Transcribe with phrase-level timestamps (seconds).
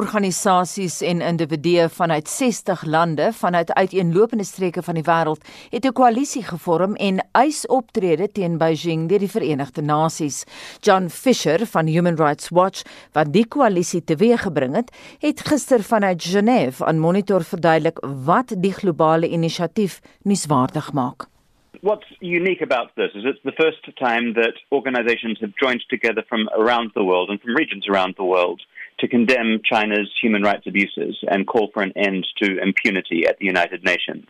[0.00, 6.42] Organisasies en individue vanuit 60 lande vanuit uiteenlopende streke van die wêreld het 'n koalisie
[6.42, 10.44] gevorm en eis optrede teen Beijing deur die Verenigde Nasies.
[10.80, 12.82] John Fisher van Human Rights Watch,
[13.12, 19.28] wat die koalisie teweeggebring het, het gister vanuit Genève aan Monitor verduidelik wat die globale
[19.28, 21.28] inisiatief nuuswaardig maak.
[21.80, 26.48] What's unique about this is it's the first time that organizations have joined together from
[26.48, 28.62] around the world and from regions around the world
[29.00, 33.46] to condemn China's human rights abuses and call for an end to impunity at the
[33.46, 34.26] United Nations.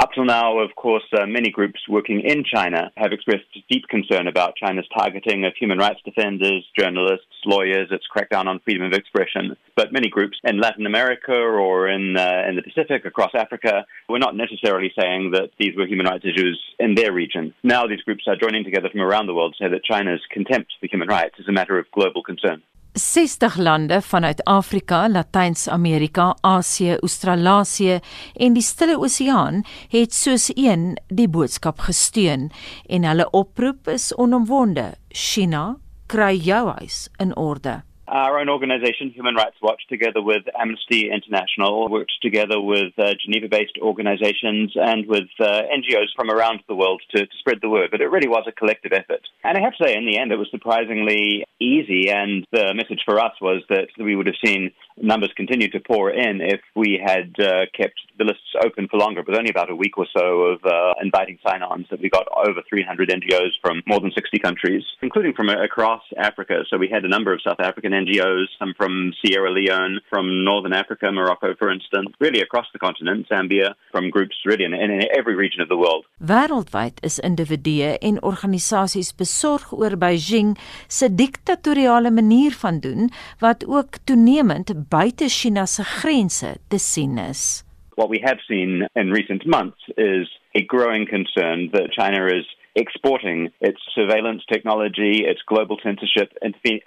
[0.00, 4.26] Up till now, of course, uh, many groups working in China have expressed deep concern
[4.26, 9.56] about China's targeting of human rights defenders, journalists, lawyers, its crackdown on freedom of expression.
[9.76, 14.18] But many groups in Latin America or in, uh, in the Pacific, across Africa, were
[14.18, 17.54] not necessarily saying that these were human rights issues in their region.
[17.62, 20.72] Now these groups are joining together from around the world to say that China's contempt
[20.80, 22.62] for human rights is a matter of global concern.
[22.94, 28.00] 60 lande vanuit Afrika, Latyns-Amerika, Asië, Australasie
[28.34, 32.50] en die Stille Oseaan het soos een die boodskap gesteun
[32.88, 37.82] en hulle oproep is onomwonde: China, kry jou huis in orde.
[38.10, 43.48] Our own organization, Human Rights Watch, together with Amnesty International, worked together with uh, Geneva
[43.48, 47.90] based organizations and with uh, NGOs from around the world to, to, spread the word.
[47.90, 49.20] But it really was a collective effort.
[49.44, 52.10] And I have to say, in the end, it was surprisingly easy.
[52.10, 54.70] And the message for us was that we would have seen
[55.02, 59.20] numbers continue to pour in if we had uh, kept the lists open for longer.
[59.20, 62.10] It was only about a week or so of uh, inviting sign ons that we
[62.10, 66.64] got over 300 NGOs from more than 60 countries, including from across Africa.
[66.68, 70.72] So we had a number of South African NGOs, some from Sierra Leone, from Northern
[70.72, 75.34] Africa, Morocco, for instance, really across the continent, Zambia, from groups really in, in every
[75.34, 76.04] region of the world.
[76.18, 83.96] Wêreldwyd is individue en organisasies besorg oor Beijing se diktatoriale manier van doen wat ook
[84.04, 87.64] toenemend buite China se grense te sien is.
[87.96, 93.50] What we have seen in recent months is a growing concern that China is exporting
[93.60, 96.32] its surveillance technology, its global censorship,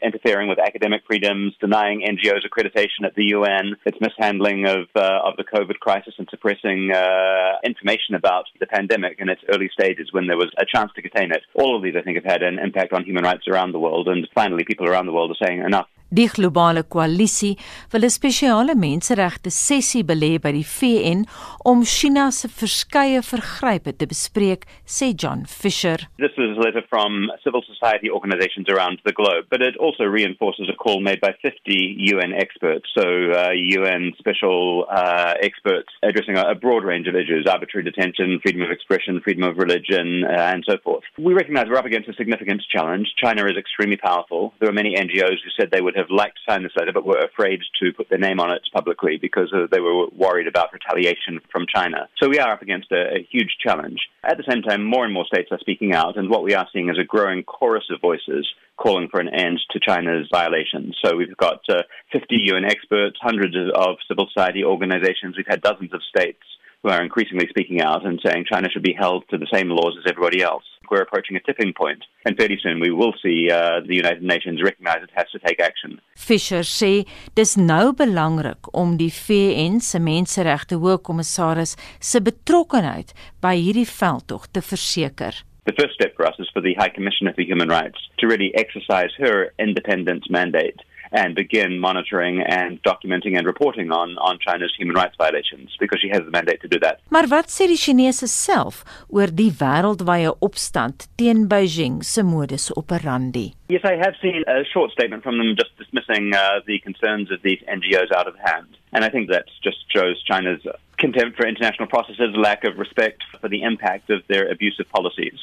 [0.02, 5.36] interfering with academic freedoms, denying NGOs accreditation at the UN, its mishandling of uh, of
[5.38, 10.28] the COVID crisis, and suppressing uh, information about the pandemic in its early stages when
[10.28, 11.42] there was a chance to contain it.
[11.56, 14.08] All of these, I think, have had an impact on human rights around the world,
[14.08, 15.88] and finally, people around the world are saying enough.
[16.12, 17.56] Die globale koalisie
[17.92, 21.24] wil 'n spesiale menseregte sessie belê by die VN
[21.64, 26.10] om China se verskeie vergrype te bespreek, sê John Fisher.
[26.20, 30.68] This is a letter from civil society organizations around the globe, but it also reinforces
[30.68, 36.44] a call made by 50 UN experts, so uh, UN special uh, experts addressing a,
[36.52, 40.66] a, broad range of issues, arbitrary detention, freedom of expression, freedom of religion, uh, and
[40.68, 41.04] so forth.
[41.18, 43.08] We recognize we're up against a significant challenge.
[43.16, 44.54] China is extremely powerful.
[44.60, 47.06] There are many NGOs who said they would have liked to sign this letter but
[47.06, 50.74] were afraid to put their name on it publicly because uh, they were worried about
[50.74, 52.10] retaliation from China.
[52.22, 54.00] So we are up against a, a huge challenge.
[54.24, 56.68] At the same time, more and more states are speaking out, and what we are
[56.74, 58.48] seeing is a growing chorus of voices
[58.78, 60.98] calling for an end to China's violations.
[61.04, 65.38] So we've got uh, 50 UN experts, hundreds of civil society organizations.
[65.38, 66.42] We've had dozens of states
[66.84, 69.96] who are increasingly speaking out and saying China should be held to the same laws
[70.00, 70.64] as everybody else.
[70.90, 74.62] We're approaching a tipping point, and fairly soon we will see uh, the United Nations
[74.62, 76.02] recognize it has to take action.
[76.16, 77.06] Fisher sê
[77.36, 84.66] dis nou belangrik om die VN se menseregte hoogkommissaris se betrokkeheid by hierdie veldtog te
[84.66, 85.46] verseker.
[85.64, 88.52] The first step for us is for the High Commissioner for Human Rights to really
[88.58, 90.82] exercise her independent mandate
[91.12, 96.10] and begin monitoring and documenting and reporting on on China's human rights violations because she
[96.10, 97.00] has the mandate to do that.
[97.10, 103.54] Maar wat sê die Chinese self oor die wêreldwye opstand teen Beijing se modus operandi?
[103.68, 107.42] Yes, I have seen a short statement from them just dismissing uh, the concerns of
[107.42, 108.78] these NGOs out of hand.
[108.92, 110.60] And I think that just shows China's
[110.98, 115.40] contempt for international processes, lack of respect for the impact of their abusive policies.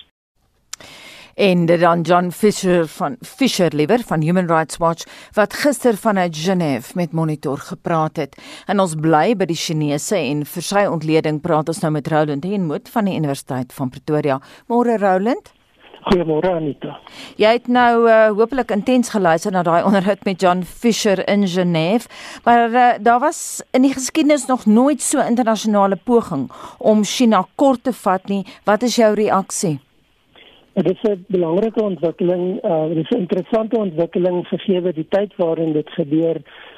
[1.39, 6.37] En dit dan John Fisher van Fisher liewer van Human Rights Watch wat gister vanuit
[6.37, 8.35] Genève met Monitor gepraat het.
[8.67, 12.45] En ons bly by die Chinese en vir sy ontleding praat ons nou met Roland
[12.45, 14.41] Henmoot van die Universiteit van Pretoria.
[14.67, 15.55] Môre Roland.
[16.09, 16.99] Goeiemôre Anita.
[17.39, 22.11] Jy het nou uh, hopelik intens geluister na daai onderhoud met John Fisher in Genève,
[22.45, 26.49] maar uh, daar was in die geskiedenis nog nooit so internasionale poging
[26.79, 28.47] om China kort te vat nie.
[28.67, 29.79] Wat is jou reaksie?
[30.79, 35.73] Dit is 'n belangrike ontwikkeling, uh dit is 'n interessante ontwikkeling gegee die tyd waarin
[35.73, 36.37] dit gebeur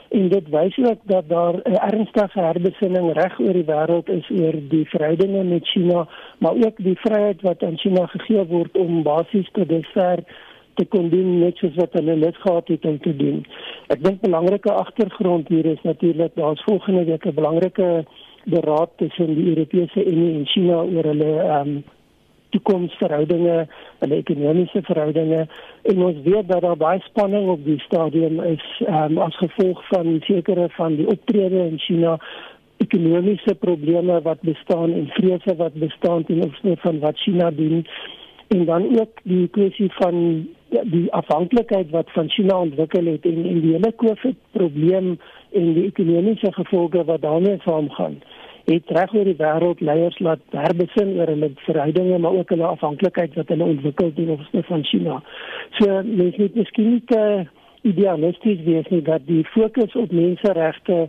[0.09, 4.55] en dit wys ook dat daar 'n ernstige herbesinning reg oor die wêreld is oor
[4.69, 6.09] die verhoudinge met China,
[6.39, 10.19] maar ook die vryheid wat aan China gegee word om basies tot dusver
[10.75, 13.47] te kon doen net soos wat hulle lus gehad het om te doen.
[13.87, 18.05] Ek dink belangrike agtergrond hier is natuurlik daar's volgende week 'n belangrike
[18.45, 21.85] beraad tussen die Europese Unie en China oor hulle um,
[22.55, 23.57] toekomsverhoudinge,
[24.03, 25.47] hulle ekonomiese verhoudinge
[25.83, 30.17] en ons weet dat daar baie spanning op die stadium is um, as gevolg van
[30.29, 32.19] sekere van die optrede in China
[32.81, 37.87] ekonomiese probleme wat bestaan en vrese wat bestaan ten opsigte van wat China doen
[38.49, 40.49] en dan ook die kwessie van
[40.83, 45.19] die afhanklikheid wat van China ontwikkel het en, en die hele COVID probleem
[45.53, 48.21] en die ekonomiese gevolge wat daarmee saamgaan
[48.71, 53.35] het reg oor die wêreld leiers laat herbesin oor hulle verhoudinge maar ook hulle afhanklikheid
[53.35, 55.23] wat hulle ontwikkel teen opsigte van China.
[55.79, 57.25] So mens moet miskien nie te
[57.83, 61.09] idealisties wees nie dat die fokus op menseregte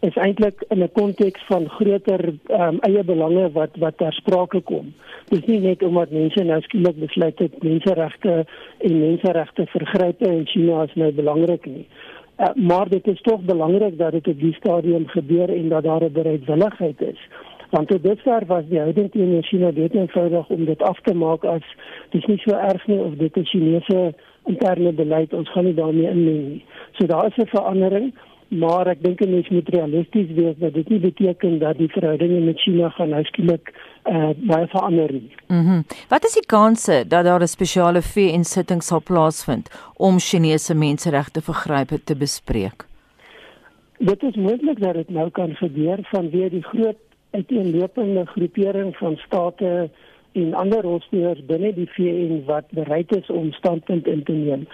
[0.00, 4.94] is eintlik in 'n konteks van groter um, eie belange wat wat ter sprake kom.
[5.28, 8.46] Dis nie net omdat mense nou skielik besluit het menseregte
[8.78, 11.86] en menseregte vergrype in China is nou belangrik nie.
[12.38, 16.02] Uh, maar dit is tog belangrik dat dit op die stadium gebeur en dat daar
[16.02, 17.28] 'n bereidwilligheid is.
[17.70, 21.44] Want tot dusver was die houding teen China baie eenvoudig om dit af te maak
[21.44, 21.66] as
[22.10, 24.14] dis nie so erg nie of dit 'n Chinese
[24.44, 26.64] interne beleid ons gaan nie daarmee inmeng nie.
[26.92, 28.14] So daar is 'n verandering
[28.48, 32.40] maar ek dink 'n mens moet realisties wees dat dit nie beteken dat die verhoudinge
[32.40, 33.72] met China gaan nou skielik
[34.04, 35.30] uh, baie verander nie.
[35.46, 35.58] Mhm.
[35.58, 41.40] Mm Wat is die kanse dat daar 'n spesiale VN-sitting sal plaasvind om Chinese menseregte
[41.40, 42.86] vergrype te bespreek?
[43.98, 46.96] Dit is moontlik dat dit nou kan gebeur vanweë die groot
[47.30, 49.90] uiteenlopende groepering van state
[50.32, 54.66] en ander rolspelers binne die VN wat bereid is om standpunt in te neem.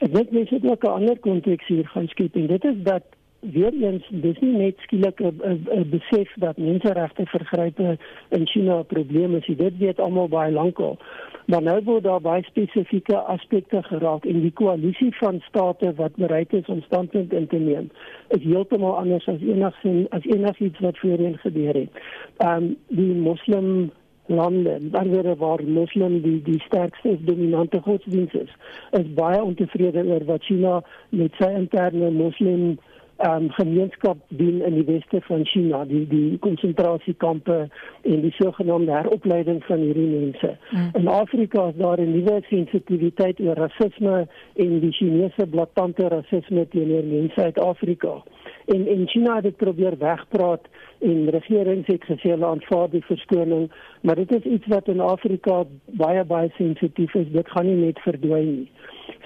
[0.00, 3.02] Ek dink mense het ook 'n ander konteks hier gaan skep en dit is dat
[3.40, 7.98] weer eens dis nie net skielik 'n besef dat menseregte vergrype
[8.28, 9.46] in China 'n probleem is.
[9.46, 10.98] Dit weet almal baie lankal.
[11.46, 16.52] Maar nou word daar baie spesifieke aspekte geraak en die koalisie van state wat bereid
[16.52, 17.90] is om standpunt in te neem
[18.28, 21.90] is heeltemal anders as enigsins as enigiets wat voorheen gebeur het.
[22.36, 23.90] Ehm um, die moslim
[24.30, 28.52] lande wanneer waar moslim die die sterkste dominante godsdienst is
[28.90, 32.78] is baie ontevrede oor wat China met sy interne moslim
[33.26, 37.68] um, gemeenskap doen in die weste van China die die konsentrasiekampe
[38.02, 40.56] en die sogenaamde heropleiding van hierdie mense.
[40.70, 40.90] Mm.
[40.92, 47.04] In Afrika is daar 'n nuwe sensitiwiteit oor rasisme en die Chinese blaatante rasisme teenoor
[47.04, 48.22] mense uit Afrika
[48.64, 50.68] en en China het dit probeer wegpraat
[50.98, 53.70] en regerings het gesê hulle aanvaar die verskoning
[54.00, 55.64] maar dit is iets wat in Afrika
[56.02, 58.70] baie baie sensitief is dit gaan nie net verdwyn nie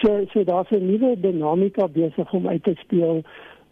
[0.03, 3.23] so so daar's 'n nuwe dinamika besig om uit te speel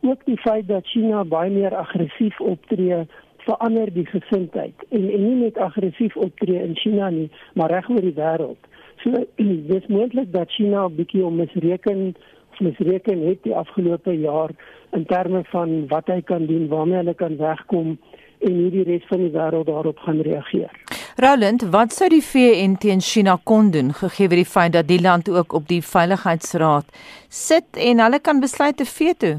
[0.02, 3.04] ook die feit dat China baie meer aggressief optree
[3.46, 8.04] verander die gesindheid en en nie net aggressief optree in China nie maar reg oor
[8.04, 8.70] die wêreld
[9.02, 9.25] so
[9.72, 12.14] dis moontlik dat China 'n bietjie om misreken
[12.62, 14.50] misreken het die afgelope jaar
[14.90, 17.96] in terme van wat hy kan doen, waarmee hulle kan wegkom
[18.43, 20.70] en hoe die res van die wêreld daarop gaan reageer.
[21.16, 25.28] Roland, wat sou die VN teen China kon doen gegee die feit dat die land
[25.31, 26.88] ook op die veiligheidsraad
[27.28, 29.38] sit en hulle kan besluit te veto?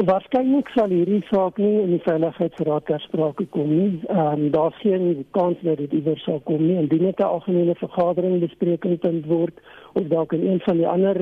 [0.00, 3.98] Waarskynlik sal hierdie saak nie in die veiligheidsraad ter sprake kom nie.
[4.08, 6.78] Ehm um, daar's geen kans dat dit iewers sal kom nie.
[6.80, 9.60] Indien dit 'n algemene vergadering bespreking punt word
[9.92, 11.16] of dalk in een van die ander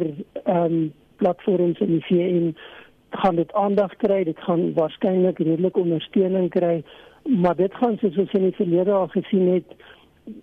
[0.44, 2.54] ehm um, platforms in die VN
[3.10, 6.82] gaan dit aandag kry, dit gaan waarskynlik redelik ondersteuning kry,
[7.24, 9.74] maar dit gaan soos ons in die verlede al gesien het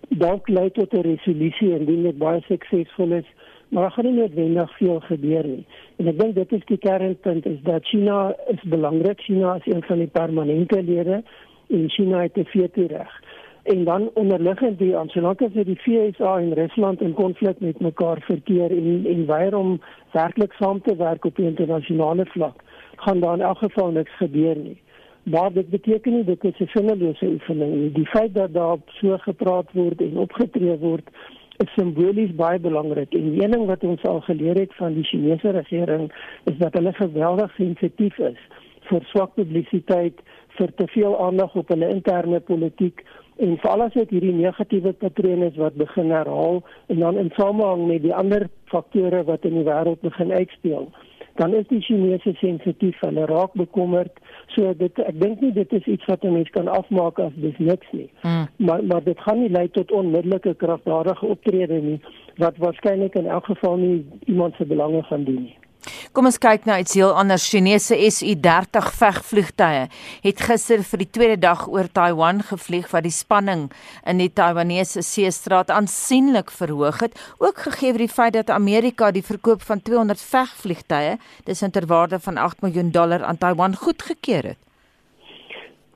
[0.08, 3.28] dalk lei tot 'n resolusie indien dit baie suksesvol is,
[3.68, 5.66] maar daar gaan nie noodwendig veel gebeur nie.
[5.96, 9.82] En ek dink dit is die kernpunt is dat China is belangrik, China is een
[9.82, 11.22] van die permanente lede
[11.68, 13.20] en China het 'n veto reg
[13.66, 18.20] en dan onderliggend die aan solank as die FSA en Rusland in konflik met mekaar
[18.22, 19.80] verkeer en en weier om
[20.12, 22.62] werklik saam te werk op internasionale vlak.
[22.96, 24.78] Gaan daar in elk geval niks gebeur nie.
[25.22, 27.92] Maar dit beteken nie dit is 'n sinnelose oefening nie.
[27.92, 31.10] Die feit dat daar so gepraat word en opgetree word
[31.62, 33.14] is simbolies baie belangrik.
[33.14, 36.12] En een ding wat ons al geleer het van die Chinese regering
[36.44, 38.40] is dat hulle geweldig sensitief is
[38.90, 40.20] vir swak publisiteit
[40.58, 43.02] vir te veel aandag op hulle interne politiek
[43.44, 47.84] en veral as dit hierdie negatiewe patrone is wat begin herhaal en dan in samehang
[47.90, 50.88] met die ander faktore wat in die wêreld begin uitspeel
[51.36, 53.00] dan is die Chinese sensitief.
[53.00, 54.12] Hulle raak bekommerd.
[54.54, 57.58] So dit ek dink nie dit is iets wat 'n mens kan afmaak as dis
[57.58, 58.10] niks nie.
[58.22, 58.46] Mm.
[58.56, 62.00] maar maar dit gaan nie lei tot onmiddellike kragtadige optrede nie
[62.36, 65.56] wat waarskynlik in elk geval nie iemand se belange gaan dien nie
[66.12, 67.48] Kom ons kyk nou iets heel anders.
[67.48, 69.86] Chinese SU-30 vegvliegtuie
[70.24, 73.68] het gister vir die tweede dag oor Taiwan gevlieg wat die spanning
[74.06, 79.24] in die Taiwanese seestraat aansienlik verhoog het, ook gegee word die feit dat Amerika die
[79.24, 84.62] verkoop van 200 vegvliegtuie, dis interwaarde van 8 miljoen dollar aan Taiwan goedgekeur het.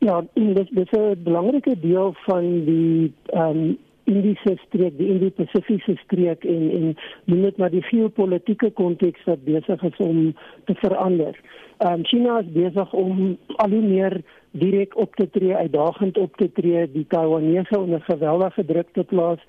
[0.00, 3.78] Ja, dit is 'n belangrike deel van die ehm um,
[4.10, 6.86] Indiese streek, die Indo-Pasifiese streek en en
[7.30, 10.20] noem dit maar die geopolitiese konteks wat besig is om
[10.70, 11.38] te verander.
[11.78, 16.36] Ehm um, China is besig om al hoe meer direk op te tree, uitdagend op
[16.36, 19.44] te tree, die Taiwanese onder geweldige druk te plaas.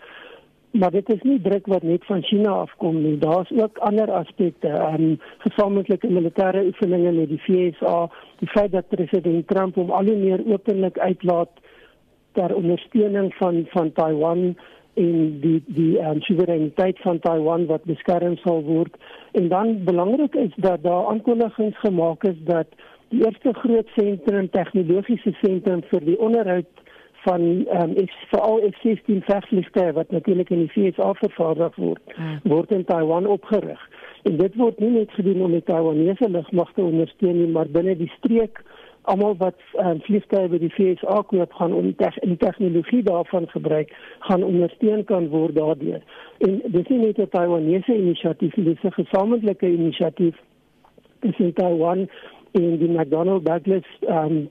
[0.71, 3.17] Maar dit is nie druk wat net van China afkom nie.
[3.17, 7.97] Daar's ook ander aspekte, ehm um, gesamentlike militêre oefeninge met die VSA,
[8.39, 11.51] die feit dat president Trump hom al hoe meer openlik uitlaat
[12.31, 14.55] ter ondersteuning van van Taiwan
[14.93, 18.95] en die die um, soewereiniteit van Taiwan wat beskerm sal word.
[19.31, 22.67] En dan belangrik is dat daar aankondigings gemaak is dat
[23.09, 26.67] die eerste groot sentrum tegnologiese sentrum vir die onderhoud
[27.23, 32.39] van ehm um, veral F16 vegvliegtuie wat natuurlik in die VS vervaardig word, hmm.
[32.43, 33.89] word in Taiwan opgerig.
[34.23, 38.11] En dit word nie net gedoen om die Taiwanese lugmagte ondersteun nie, maar binne die
[38.17, 38.63] streek
[39.01, 43.93] almal wat um, vliegtuie by die FSA koop gaan om die, die tegnologie daarvan gebruik
[44.27, 46.01] gaan ondersteun kan word daardeur.
[46.37, 50.35] En dis nie net 'n Taiwanese inisiatief, dis 'n gesamentlike inisiatief
[51.19, 52.09] tussen Taiwan
[52.51, 54.49] en die McDonnell Douglas um,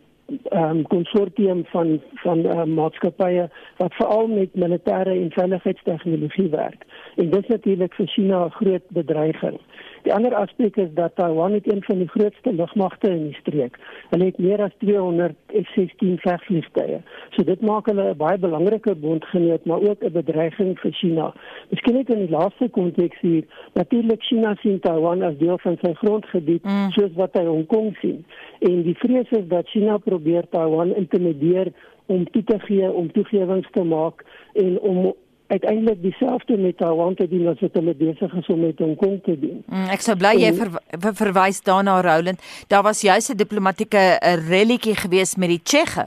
[0.53, 6.85] um, konsortium van van uh, maatskappye wat veral met militêre en veiligheidstegnologie werk.
[7.17, 9.61] En dit is natuurlik vir China 'n groot bedreiging.
[10.03, 13.77] Die ander aspek is dat Taiwan het een van die grootste lugmagte in die streek.
[14.11, 17.01] Hulle het meer as 200 F-16 vegvliegtuie.
[17.37, 21.33] So dit maak hulle 'n baie belangrike bondgenoot, maar ook 'n bedreiging vir China.
[21.69, 25.93] Miskien net in die laaste konteks hier, natuurlik China sien Taiwan as deel van sy
[25.95, 26.91] grondgebied, mm.
[26.91, 28.25] soos wat hy Hong Kong sien.
[28.59, 31.73] En die vrees is dat China probeer Taiwan intimideer
[32.07, 35.15] om toe te gee, om toegewings te maak en om
[35.51, 39.19] uiteindelik dieselfde met Taiwan te doen as wat hulle besig is om met Hong Kong
[39.27, 39.63] te doen.
[39.67, 40.71] Mm, ek sou bly jy ver,
[41.05, 42.43] ver, verwys daarna Roland.
[42.69, 44.03] Daar was juis 'n diplomatieke
[44.49, 46.07] relletjie gewees met die Tsjegge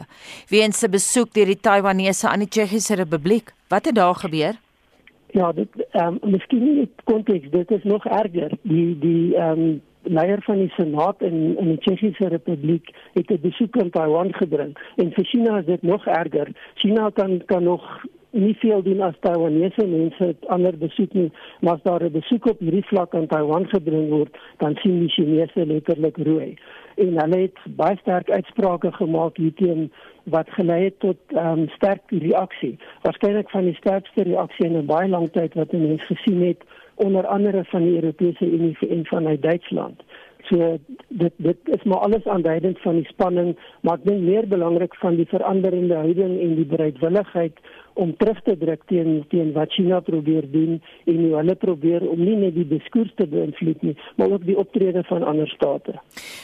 [0.50, 3.54] weens 'n besoek deur die Taiwanese aan die Tsjechiese Republiek.
[3.68, 4.54] Wat het daar gebeur?
[5.32, 8.52] Ja, dit ehm um, miskien nie konteks, dit is nog erger.
[8.62, 13.42] Die die ehm um, leier van die Senaat in in die Tsjechiese Republiek het 'n
[13.42, 16.48] besoek aan Taiwan gebring en vir China is dit nog erger.
[16.76, 21.84] China kan kan nog nie veel doen as Taiwanese mense ander besoek nie, maar as
[21.84, 26.18] daar 'n besoek op hierdie vlak aan Taiwan gebring word, dan sien die Chinese letterlik
[26.18, 26.56] rooi.
[26.96, 29.92] En hulle het baie sterk uitsprake gemaak hierteen
[30.24, 32.78] wat gelei het tot um, sterk reaksie.
[33.02, 36.62] Waarskynlik van die sterkste reaksie in 'n baie lang tyd wat mense gesien het
[36.96, 40.04] onder andere van die Europese Unie en van Duitsland.
[40.44, 44.96] So dit dit is maar alles aanduidend van die spanning, maar ek dink meer belangrik
[45.00, 47.60] van die veranderende houding en die bereidwilligheid
[47.94, 52.20] om terug te druk teen teen wat China probeer doen en hoe hulle probeer om
[52.20, 55.96] nie net die diskurs te beïnvloed nie, maar ook die optrede van ander state.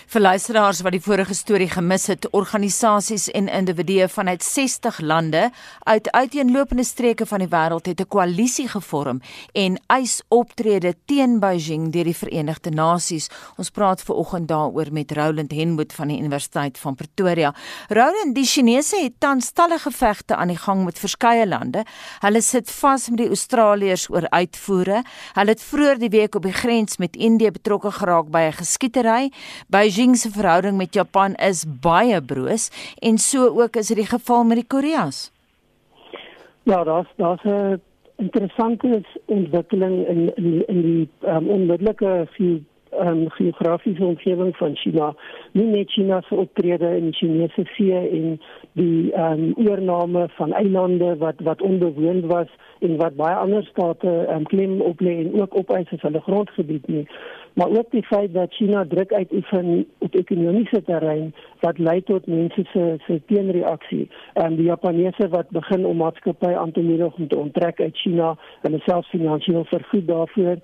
[0.10, 5.50] Vir luisteraars wat die vorige storie gemis het, organisasies en individue vanuit 60 lande
[5.84, 9.22] uit uiteenlopende streke van die wêreld het 'n koalisie gevorm
[9.54, 13.30] en eis optrede teen Beijing deur die Verenigde Nasies.
[13.58, 17.54] Ons praat ver oggend daaroor met Roland Henwood van die Universiteit van Pretoria.
[17.88, 21.84] Roland, die Chinese het tans talle gevegte aan die gang met verskeie verskeie lande.
[22.22, 25.04] Hulle sit vas met die Australiërs oor uitvoere.
[25.36, 29.32] Hulle het vroeër die week op die grens met Indië betrokke geraak by 'n geskietery.
[29.70, 32.70] Beijing se verhouding met Japan is baie broos
[33.02, 35.32] en so ook is dit die geval met die Koreas.
[36.64, 37.82] Ja, daar's daar's 'n
[38.18, 42.28] interessante ontwikkeling in in in die um, onmiddellike
[43.00, 45.16] um, geografiese omgewing van China.
[45.52, 48.40] Nie net China se optrede in die Chinese see en
[48.74, 52.48] die um, oorname van eilande wat wat onbewoond was
[52.80, 56.88] en wat baie ander state um, klem op lê en ook opeis as hulle grondgebied
[56.88, 57.06] nie
[57.60, 62.64] maar ook die feit dat China druk uitoefen op ekonomiese terrein wat lei tot mense
[62.74, 64.10] se se teenreaksie.
[64.34, 68.38] En die Japaneese wat begin om maatskappye aan te moedig om te onttrek uit China
[68.62, 70.56] en selfs finansiëel vergoed daarvoor.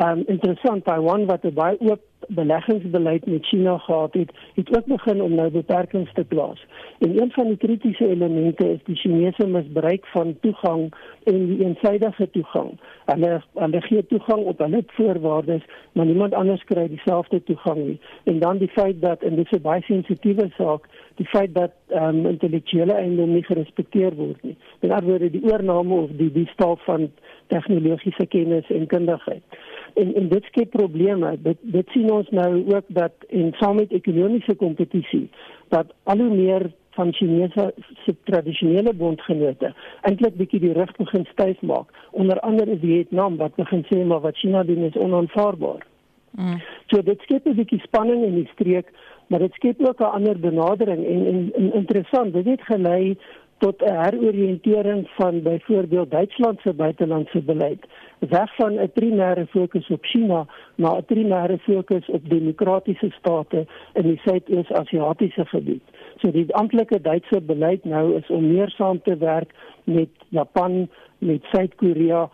[0.00, 5.22] Um interessant Taiwan wat 'n baie oop beleggingsbeleid met China gehad het, het ook begin
[5.22, 6.66] om nou beperkings te plaas.
[6.98, 12.30] En een van die kritiese elemente is die Chinese misbruik van toegang en die eensydige
[12.30, 12.80] toegang.
[13.04, 18.00] Hulle hulle gee toegang op hulle voorwaardes, maar niemand anders kry dieselfde toegang nie.
[18.24, 20.88] En dan die feit dat in 'n baie sensitiewe saak
[21.20, 24.56] die feit dat ehm um, intellektuele eiendom nie gerespekteer word nie.
[24.80, 27.10] Met ander woorde die oorname of die die staal van
[27.52, 29.58] tegnologiese kennis en kundigheid.
[30.00, 31.34] En en dit skep probleme.
[31.44, 35.26] Dit dit sien ons nou ook dat in saam met ekonomiese kompetisie
[35.68, 37.74] dat al hoe meer van Chinese
[38.04, 39.74] se tradisionele bondgenote
[40.08, 41.92] eintlik bietjie die rug begin styf maak.
[42.10, 45.86] Onder andere Vietnam wat begin sê maar wat China doen is onaanvaarbaar.
[46.30, 46.60] Mm.
[46.86, 48.92] So dit skep 'n bietjie spanning in die streek,
[49.30, 53.18] maar dit skep ook 'n ander benadering en, en, en interessant, dit het gelei
[53.58, 57.86] tot 'n heroriëntering van byvoorbeeld Duitsland se buitelandse beleid
[58.18, 64.02] weg van 'n primêre fokus op China na 'n primêre fokus op demokratiese state in
[64.02, 65.82] die Suidoos-Asiatiese gebied.
[66.16, 69.50] So die amptelike Duitse beleid nou is om meer saam te werk
[69.84, 72.30] met Japan, met Suid-Korea,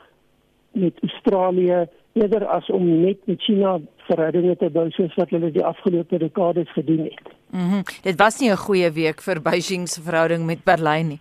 [0.73, 5.65] met Australië eerder as om net met China verhoudinge te bou soos wat hulle die
[5.65, 7.23] afgelope dekades gedoen het.
[7.51, 7.63] Mhm.
[7.63, 11.21] Mm dit was nie 'n goeie week vir Beijing se verhouding met Berlyn nie.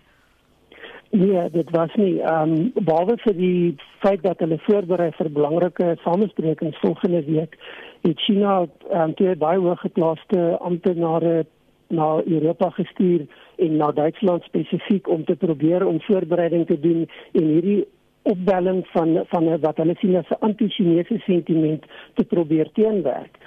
[1.10, 2.20] Nee, dit was nie.
[2.20, 7.58] Ehm um, behalwe vir die feit dat hulle voorberei vir belangrike samesprekings volgende week,
[8.02, 11.46] het China ehm um, twee baie hooggeplaaste amptenare
[11.88, 13.26] na Europa gestuur
[13.56, 17.86] en na Duitsland spesifiek om te probeer om voorbereiding te doen en hierdie
[18.32, 23.38] opbelling van van wat hulle sien as 'n anti-Chinese sentiment te probeer teenwerk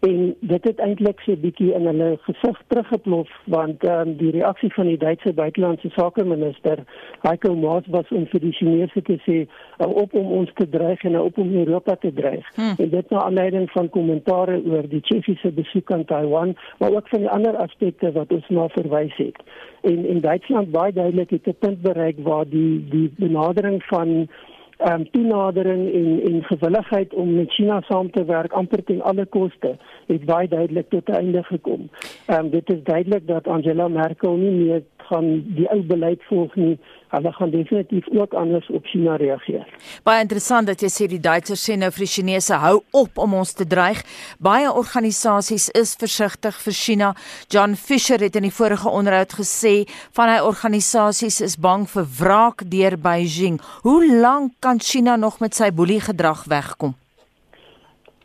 [0.00, 4.72] en dit het eintlik so 'n bietjie in hulle gesig teruggeplof want um, die reaksie
[4.72, 6.78] van die Duitse buitelandse sake minister
[7.20, 9.36] Heiko Maas was om vir die Chinese te sê
[9.78, 12.74] uh, op om ons te dreig en op om Europa te dreig hmm.
[12.78, 17.20] en dit na aanleiding van kommentare oor die Tsjechiese besoek aan Taiwan maar ook van
[17.20, 19.36] die ander aspekte wat ons na verwys het
[19.80, 24.28] en in Duitsland baie duidelik het 'n punt bereik waar die die benadering van
[24.76, 29.26] ehm um, toenadering en en gewilligheid om met China saam te werk amper ten alle
[29.26, 31.88] koste het baie duidelik tot 'n einde gekom.
[32.26, 36.54] Ehm um, dit is duidelik dat Angela Merkel nie meer gaan die ou beleid volg
[36.54, 36.78] nie.
[37.08, 39.66] Hulle gaan definitief ook anders op China reageer.
[40.02, 43.36] Baie interessant dat jy sê die Duitsers sê nou vir die Chinese hou op om
[43.38, 44.02] ons te dreig.
[44.42, 47.12] Baie organisasies is versigtig vir China.
[47.48, 49.86] John Fisher het in die vorige onderhoud gesê
[50.18, 53.60] van hy organisasies is bang vir wraak deur Beijing.
[53.86, 56.96] Hoe lank kan China nog met sy boelie gedrag wegkom?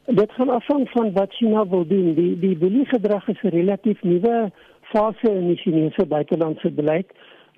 [0.05, 2.15] Dit gaan afhang van wat China wil doen.
[2.17, 4.51] Die die boelie gedrag is 'n relatief nuwe
[4.91, 7.07] fase in die Chinese buitelandse beleid.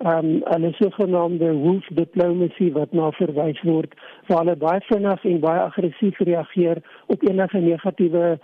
[0.02, 3.94] Um hulle sogenaamde wolf diplomacy wat na verwys word,
[4.26, 8.38] waar hulle baie vinnig en baie aggressief reageer op enige negatiewe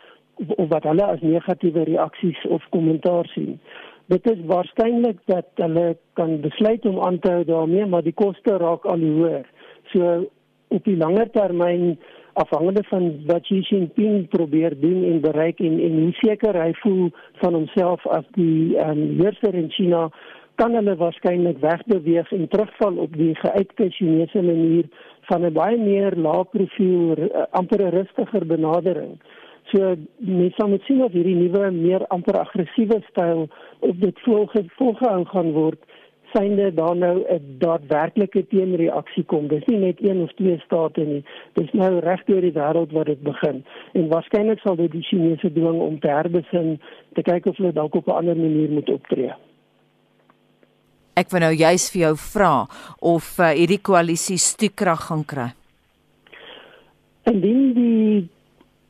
[0.56, 3.58] of wat hulle as negatiewe reaksies of kommentaar sien.
[4.06, 8.56] Dit is waarskynlik dat hulle kan besluit om aan te hou daarmee, maar die koste
[8.58, 9.46] raak al hoër.
[9.92, 10.30] So
[10.70, 11.98] op die langer termyn
[12.32, 17.10] afhangende van wat Xi Jinping probeer doen en bereik en en hoe seker hy voel
[17.42, 20.08] van homself as die um, heerser in China
[20.60, 24.88] kan hulle waarskynlik wegbeweeg en terugval op die geuite Chinese manier
[25.28, 29.14] van 'n baie meer lae profiel uh, amper rustiger benadering.
[29.70, 34.64] So mens sal moet sien of hierdie nuwe meer amper aggressiewe styl op dit volge
[34.76, 35.80] volgehou gaan word
[36.32, 39.48] synde daar nou 'n daadwerklike teenreaksie kom.
[39.48, 41.24] Dis nie net een of twee state nie.
[41.52, 43.64] Dis nou reg deur die wêreld waar dit begin.
[43.92, 46.80] En waarskynlik sal dit die Chinese dwing om te herbesin
[47.12, 49.32] te kyk of hulle dalk op 'n ander manier moet optree.
[51.20, 52.52] Ek wil nou juis vir jou vra
[53.12, 55.48] of uh, hierdie koalisie stukrag gaan kry.
[57.28, 58.28] Indien die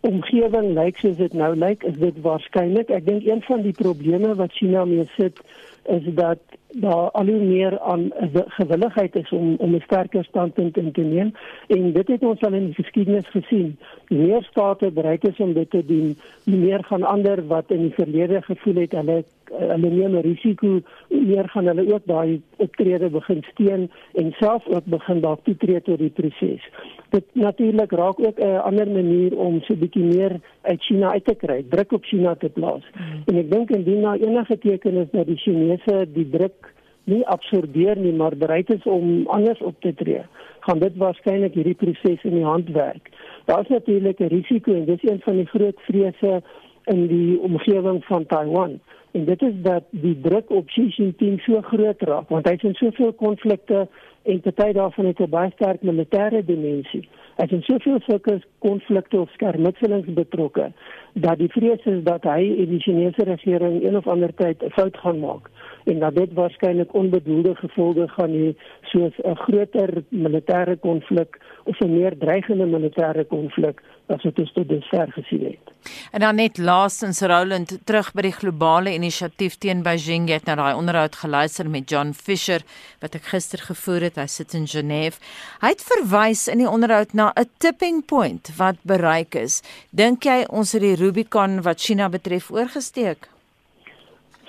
[0.07, 2.93] omgewing lyk soos dit nou lyk, is dit waarskynlik.
[2.95, 5.43] Ek dink een van die probleme wat China mee sit
[5.90, 6.38] is dat
[6.79, 8.11] daar al hoe meer aan
[8.61, 11.33] gewilligheid is om om 'n sterker standpunt in te neem
[11.66, 13.77] en dit het ons al in die geskiedenis gesien.
[14.09, 17.81] Die meer state bereid is om dit te doen, die meer gaan ander wat in
[17.81, 19.25] die verlede gevoel het hulle
[19.59, 24.85] hulle neem 'n risiko, meer gaan hulle ook daai optrede begin steun en self ook
[24.85, 26.63] begin dalk toetree tot die proses.
[27.11, 31.25] Dit natuurlik raak ook 'n ander manier om so 'n bietjie meer uit China uit
[31.25, 32.85] te kry, druk op China te plaas.
[32.93, 33.23] Hmm.
[33.27, 36.73] En ek dink indien daar enige teken is dat die Chinese die druk
[37.05, 40.23] nie absorbeer nie, maar bereid is om anders op te tree,
[40.61, 43.11] gaan dit waarskynlik hierdie proses in die hand werk.
[43.45, 46.43] Daar is natuurlik 'n risiko en dis een van die groot vrese
[46.85, 48.81] in die omgewing van Taiwan.
[49.12, 52.75] En dit is dat die druk op Xi Jinping so groot raak, want hy in
[52.79, 53.88] soveel konflikte
[54.23, 57.09] en party daarvan het 'n baie sterk militêre dimensie.
[57.37, 60.73] As in soveel sulke konflikte of skermutselings betrokke
[61.13, 64.71] dat die vrees is dat hy en die Chinese regering een of ander tyd 'n
[64.71, 65.51] fout gaan maak
[65.85, 71.93] en dat dit waarskynlik onbedoelde gevolge gaan hê soos 'n groter militêre konflik of 'n
[71.99, 75.65] meer dreigende militêre konflik as wat ons tot dusver gesien het.
[76.13, 80.75] En dan net laasens Roland terug by die globale inisiatief teen Beijing het na daai
[80.75, 82.63] onderhoud geluister met John Fisher
[83.01, 84.10] wat ek gister gevoer het.
[84.16, 85.18] Hy sit in Genève.
[85.61, 89.62] Hy het verwys in die onderhoud na 'n tipping point wat bereik is.
[89.90, 93.29] Dink jy ons het die Rubicon wat China betref oorgesteek?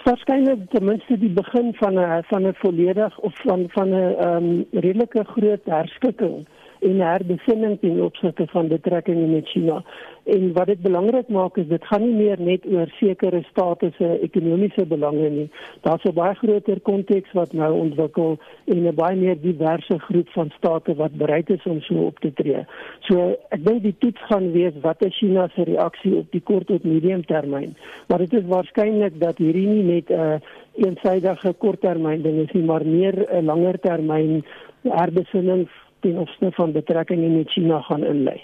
[0.03, 4.35] waarskynlik ten minste die begin van 'n van 'n volledig of van van 'n ehm
[4.35, 6.45] um, redelike groot herskikking
[6.81, 9.83] en herbesinning ten opsigte van betrekkinge met China.
[10.23, 14.09] En wat dit belangrik maak is dit gaan nie meer net oor sekere state se
[14.27, 15.49] ekonomiese belange nie.
[15.81, 20.49] Daar's 'n baie groter konteks wat nou ontwikkel en 'n baie meer diverse groep van
[20.57, 22.65] state wat bereid is om so op te tree.
[22.99, 26.67] So ek dink die toets gaan wees wat is China se reaksie op die kort
[26.67, 27.75] tot medium termyn.
[28.07, 30.39] Maar dit is waarskynlik dat hierdie nie net 'n uh,
[30.75, 34.43] eensydige korttermyn ding is nie, maar meer 'n langer termyn
[34.83, 35.67] herbesinning
[36.01, 38.41] ten opsigte van betrekkinge met China gaan inlei.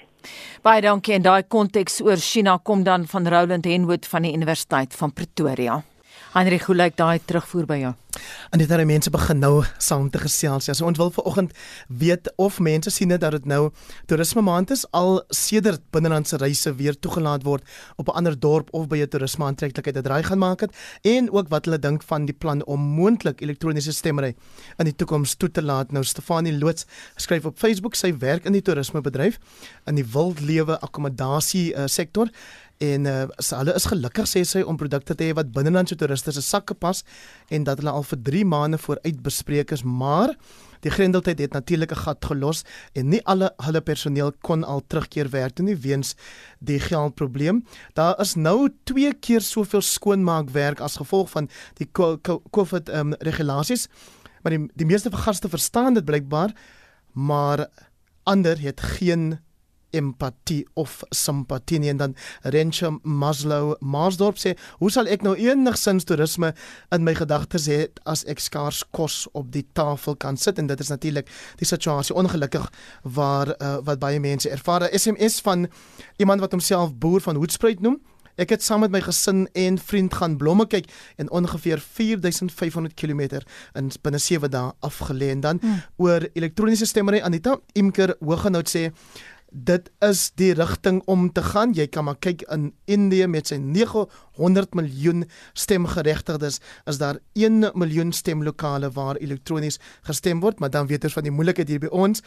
[0.66, 4.96] Baie dankie en daai konteks oor China kom dan van Roland Henwood van die Universiteit
[4.96, 5.82] van Pretoria.
[6.38, 7.96] Heinrich, hoe lyk daai terugvoer by jou?
[8.54, 10.68] En dit het mense begin nou saam te gesels.
[10.70, 11.54] Ja, so ons wil vanoggend
[11.88, 13.72] weet of mense sien dit dat dit nou
[14.06, 17.64] toerisme maand is al sedert binnelandse reise weer toegelaat word
[17.96, 21.32] op 'n ander dorp of by 'n toerisme aantreklikheid dat ry gaan maak het en
[21.32, 24.36] ook wat hulle dink van die plan om moontlik elektroniese stemmery
[24.78, 25.92] in die toekoms toe te laat.
[25.92, 29.40] Nou Stefanie Loots skryf op Facebook sy werk in die toerismebedryf
[29.86, 32.30] in die wildlewe akkommodasie uh, sektor
[32.84, 33.26] en uh,
[33.60, 37.04] hulle is gelukkig sê sy om produkte te hê wat binnelandse toeriste se sakke pas
[37.50, 39.84] en dat hulle al vir 3 maande vooruit bespreek is.
[39.84, 40.36] Maar
[40.86, 42.64] die grendeltyd het natuurlik 'n gat gelos
[42.94, 46.16] en nie alle hulle personeel kon al terugkeer werk toe nie weens
[46.60, 47.66] die geldprobleem.
[47.94, 51.90] Daar is nou twee keer soveel skoonmaakwerk as gevolg van die
[52.52, 53.88] COVID um, regulasies
[54.48, 56.54] maar die, die meeste gaste verstaan dit blykbaar
[57.12, 57.68] maar
[58.24, 59.40] ander het geen
[59.96, 61.90] empatie of simpatie nie.
[61.90, 66.54] En dan Rensha Maslow Marsdorp sê hoe sal ek nou enigsins toerisme
[66.96, 70.60] in my gedagtes hê as ek skaars kos op die tafel kan sit?
[70.60, 72.68] En dit is natuurlik die situasie ongelukkig
[73.04, 74.88] waar uh, wat baie mense ervaar.
[74.88, 75.68] 'n SMS van
[76.18, 78.00] iemand wat homself boer van Hoedspruit noem.
[78.38, 80.86] Ek het saam met my gesin en vriend gaan blomme kyk
[81.18, 83.42] en ongeveer 4500 km
[83.74, 85.32] in binne 7 dae afgelê.
[85.34, 85.82] En dan hmm.
[85.98, 88.92] oor elektroniese stemmery Anita Imker Hoogenout sê
[89.52, 91.74] dit is die rigting om te gaan.
[91.74, 98.12] Jy kan maar kyk in Indië met sy 900 miljoen stemgeregtigdes, is daar 1 miljoen
[98.12, 102.24] stemlokale waar elektronies gestem word, maar dan weet ons van die moeilikheid hier by ons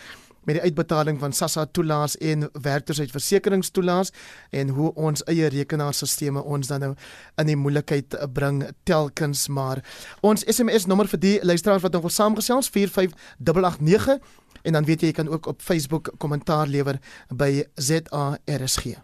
[0.48, 4.12] met die uitbetaling van SASSA toelaas en werkloosheidversekeringstoelaas
[4.56, 6.92] en hoe ons eie rekenaarstelsels ons dan nou
[7.37, 9.85] in die moeilikheid bring telkens maar
[10.24, 14.20] ons SMS nommer vir die luisteraars wat nog wil saamgesels 45889
[14.62, 19.01] en dan weet jy jy kan ook op Facebook kommentaar lewer by ZARSG.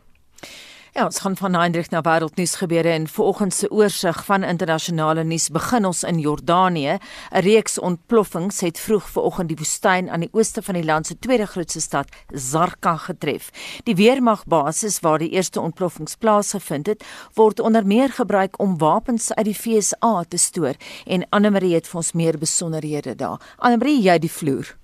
[0.97, 5.51] Ja, ons gaan van Hendrik na wêreldnuus gebeure en vanoggend se oorsig van internasionale nuus
[5.53, 6.97] begin ons in Jordanië.
[6.97, 11.19] 'n Reeks ontploffings het vroeg vanoggend die woestyn aan die ooste van die land se
[11.19, 13.51] tweede grootste stad, Zarqa, getref.
[13.85, 19.45] Die weermagbasis waar die eerste ontploffings plaasgevind het, word onder meer gebruik om wapens uit
[19.45, 20.75] die VSA te stoor
[21.07, 23.41] en Anne Marie het vir ons meer besonderhede daar.
[23.57, 24.77] Anne Marie, jy die vloer.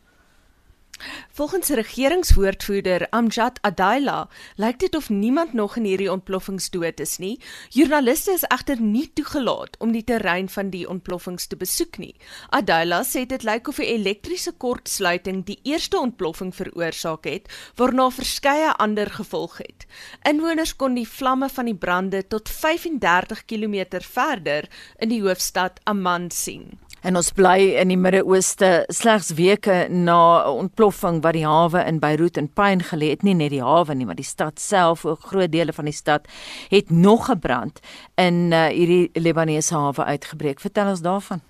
[1.31, 7.41] Volgens regeringswoordvoerder Amjad Adaila lyk dit of niemand nog in hierdie ontploffings dood is nie.
[7.71, 12.15] Joernaliste is egter nie toegelaat om die terrein van die ontploffings te besoek nie.
[12.51, 18.73] Adaila sê dit lyk of 'n elektriese kortsluiting die eerste ontploffing veroorsaak het, waarna verskeie
[18.77, 19.87] ander gevolg het.
[20.23, 26.31] Inwoners kon die vlamme van die brande tot 35 km verder in die hoofstad Amman
[26.31, 26.82] sien.
[27.03, 31.99] En ons bly in die Midde-Ooste slegs weke na 'n ontploffing wat die hawe in
[31.99, 35.21] Beirut en pyn gelê het, nie net die hawe nie, maar die stad self, ook
[35.21, 36.29] groot dele van die stad
[36.69, 37.81] het nog gebrand
[38.15, 40.61] in uh, hierdie Libanese hawe uitgebreek.
[40.61, 41.43] Vertel ons daarvan.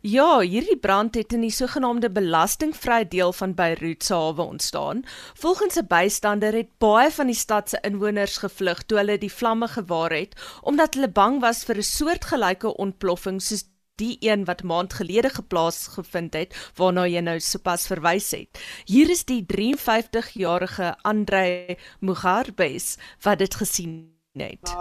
[0.00, 5.02] Ja, hierdie brand het in die sogenaamde belastingvrye deel van Beirut se hawe ontstaan.
[5.34, 9.68] Volgens 'n bystander het baie van die stad se inwoners gevlug toe hulle die vlamme
[9.68, 13.64] gewaar het omdat hulle bang was vir 'n soortgelyke ontploffing soos
[14.00, 18.62] die een wat maand gelede geplaas gevind het waarna jy nou sopas verwys het.
[18.88, 23.94] Hier is die 53-jarige Andre Mugarbes wat dit gesien
[24.40, 24.74] het.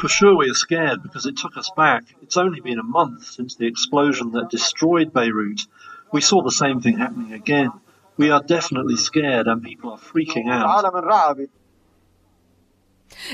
[0.00, 2.04] For sure we are scared because it took us back.
[2.22, 5.66] It's only been a month since the explosion that destroyed Beirut.
[6.12, 7.72] We saw the same thing happening again.
[8.16, 10.84] we are definitely scared and people are freaking out.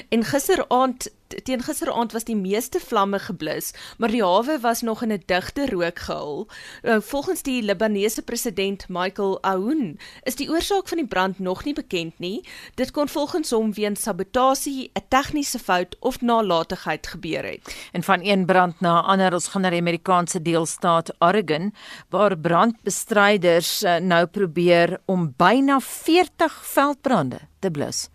[0.09, 5.13] En gisteraand teen gisteraand was die meeste vlamme geblus, maar die hawe was nog in
[5.13, 6.49] 'n digte rookgehul.
[6.83, 11.75] Nou, volgens die Libanese president Michael Aoun is die oorsaak van die brand nog nie
[11.75, 12.49] bekend nie.
[12.75, 17.89] Dit kon volgens hom weens sabotasie, 'n tegniese fout of nalatigheid gebeur het.
[17.93, 21.75] En van een brand na 'n ander, ons gaan na die Amerikaanse deelstaat Oregon
[22.09, 28.09] waar brandbestryders eh, nou probeer om byna 40 veldbrande te blus.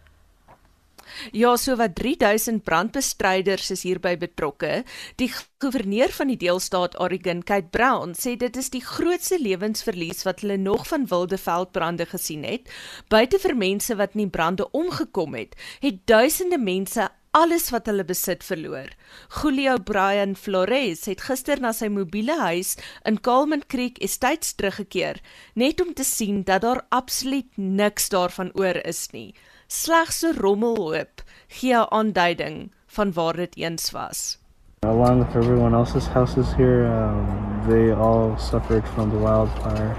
[1.31, 4.83] Ja, so wat 3000 brandbestryders is hierby betrokke.
[5.21, 5.29] Die
[5.61, 10.57] goewerneur van die deelstaat Oregon, Kate Brown, sê dit is die grootste lewensverlies wat hulle
[10.57, 12.69] nog van wilde veldbrande gesien het.
[13.13, 18.05] Buite vir mense wat in die brande omgekom het, het duisende mense alles wat hulle
[18.05, 18.91] besit verloor.
[19.39, 22.75] Julio Brian Flores het gister na sy mobiele huis
[23.09, 25.17] in Calmon Creek Estates teruggekeer,
[25.57, 29.31] net om te sien dat daar absoluut niks daarvan oor is nie
[29.73, 34.37] slegs 'n rommelhoop gee 'n aanduiding van waar dit eens was.
[34.81, 37.25] Along with everyone else's houses here, um,
[37.67, 39.95] they all suffered from the wildfire.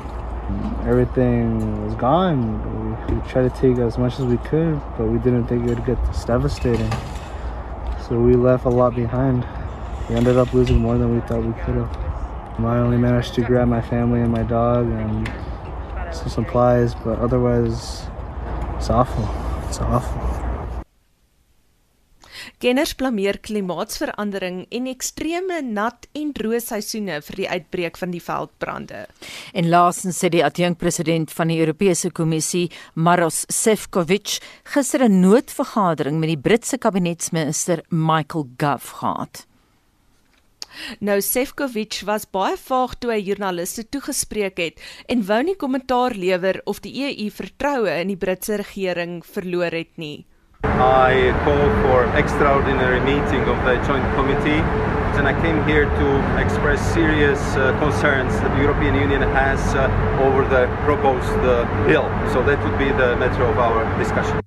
[0.86, 1.44] Everything
[1.84, 2.40] was gone.
[2.74, 5.70] We, we tried to take as much as we could, but we didn't think it
[5.74, 6.92] would get this devastating.
[8.06, 9.44] So we left a lot behind.
[10.08, 11.92] We ended up losing more than we thought we could have.
[12.58, 15.28] I only managed to grab my family and my dog and
[16.14, 18.06] some supplies, but otherwise,
[18.76, 19.43] it's awful.
[19.74, 20.22] It's awful.
[22.62, 29.00] Kenners blameer klimaatsverandering en ekstreme nat en droë seisoene vir die uitbreek van die veldbrande.
[29.50, 34.38] En laasens sê die adjunkpresident van die Europese Kommissie, Maros Sefcovic,
[34.76, 39.46] gister 'n noodvergadering met die Britse kabinetsminister Michael Gove gehad.
[41.00, 46.60] Nou Sefcovic was baie vaag toe hy joernaliste toegespreek het en wou nie kommentaar lewer
[46.70, 50.26] of die EU vertroue in die Britse regering verloor het nie.
[50.64, 54.62] I call for extraordinary meeting of the joint committee
[55.18, 56.06] and I came here to
[56.40, 59.88] express serious uh, concerns that the European Union has uh,
[60.20, 62.08] over the proposed uh, bill.
[62.32, 64.40] So that would be the matter of our discussion.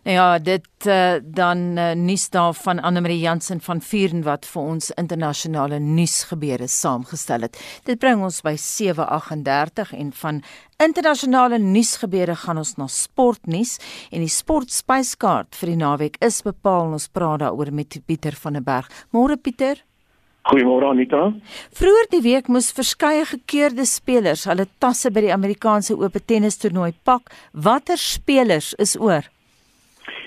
[0.00, 4.46] Nou ja, dit uh, dan uh, nuus daar van Anne Marie Jansen van Vuren wat
[4.48, 7.58] vir ons internasionale nuusgebeure saamgestel het.
[7.84, 10.38] Dit bring ons by 7:38 en van
[10.80, 13.76] internasionale nuusgebeure gaan ons na sportnuus
[14.10, 18.64] en die sportspyskaart vir die naweek is bepaal ons praat daaroor met Pieter van der
[18.64, 18.88] Berg.
[19.12, 19.84] Môre Pieter.
[20.48, 21.34] Goeiemôre Anita.
[21.76, 26.94] Vroeger die week moes verskeie gekeerde spelers hulle tasse by die Amerikaanse Ope tennis toernooi
[27.04, 27.28] pak.
[27.52, 29.28] Watter spelers is oor?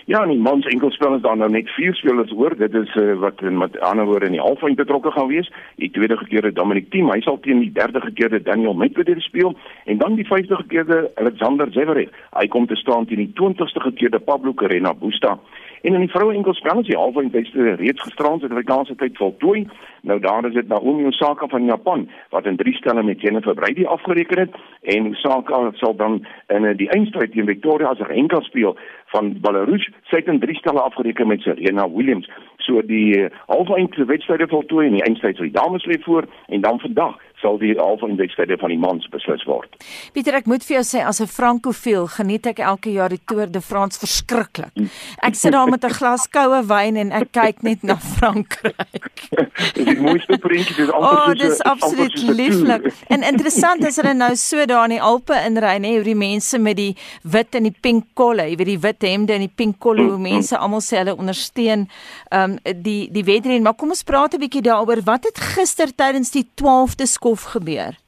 [0.05, 2.51] Ja, in die mans enkelspel is daar nou net vier spelers oor.
[2.59, 5.47] Dit is uh, wat in met ander woorde in die halffinale betrokke gaan wees.
[5.79, 10.01] Die tweede gekeerde Dominic Thiem, hy sal teen die derde gekeerde Daniel Medvedev speel en
[10.03, 12.11] dan die vyfde gekeerde Alexander Zverev.
[12.35, 15.37] Hy kom te staan teen die 20ste gekeerde Pablo Carreño Busta.
[15.83, 19.65] En in die vroue enkelspel is die halffinale reeds gisterand se Amerikaanse tyd voltooi.
[20.07, 23.83] Nou daar is dit Naomi Osaka van Japan wat in drie stelle met Jennifer Brady
[23.85, 24.55] afgereken het
[24.95, 28.77] en Osaka sal dan in die eindstryd teen Victoria Azarenka speel
[29.15, 29.85] van Belarus.
[30.09, 32.29] Sy het in drie stelle afgereken met Serena Williams.
[32.65, 36.65] So die uh, halfeindse wedstryde voltooi en die eindstryd vir die dames lê voor en
[36.65, 39.75] dan vandag sal die halfeindse wedstryde van die mans beslis word.
[40.15, 43.47] Pieter, ek moet vir jou sê as 'n frankofiel geniet ek elke jaar die Tour
[43.51, 44.71] de France verskriklik.
[45.21, 49.29] Ek sit daar met 'n glas koue wyn en ek kyk net na Frankryk.
[49.77, 51.31] die mooiste prentjie, dis amper oh, so.
[51.31, 52.93] Oh, dis absoluut lieflik.
[53.07, 56.59] En interessant is hulle nou so daar in die Alpe inry, nê, hoe die mense
[56.59, 59.79] met die wit en die pink kolle, jy weet die wit hemde en die pink
[59.79, 61.87] kolle, hoe mense almal sê hulle ondersteun
[62.33, 65.01] um, die die wedren, maar kom ons praat 'n bietjie daaroor.
[65.03, 68.02] Wat het gister tydens die 12de skof gebeur?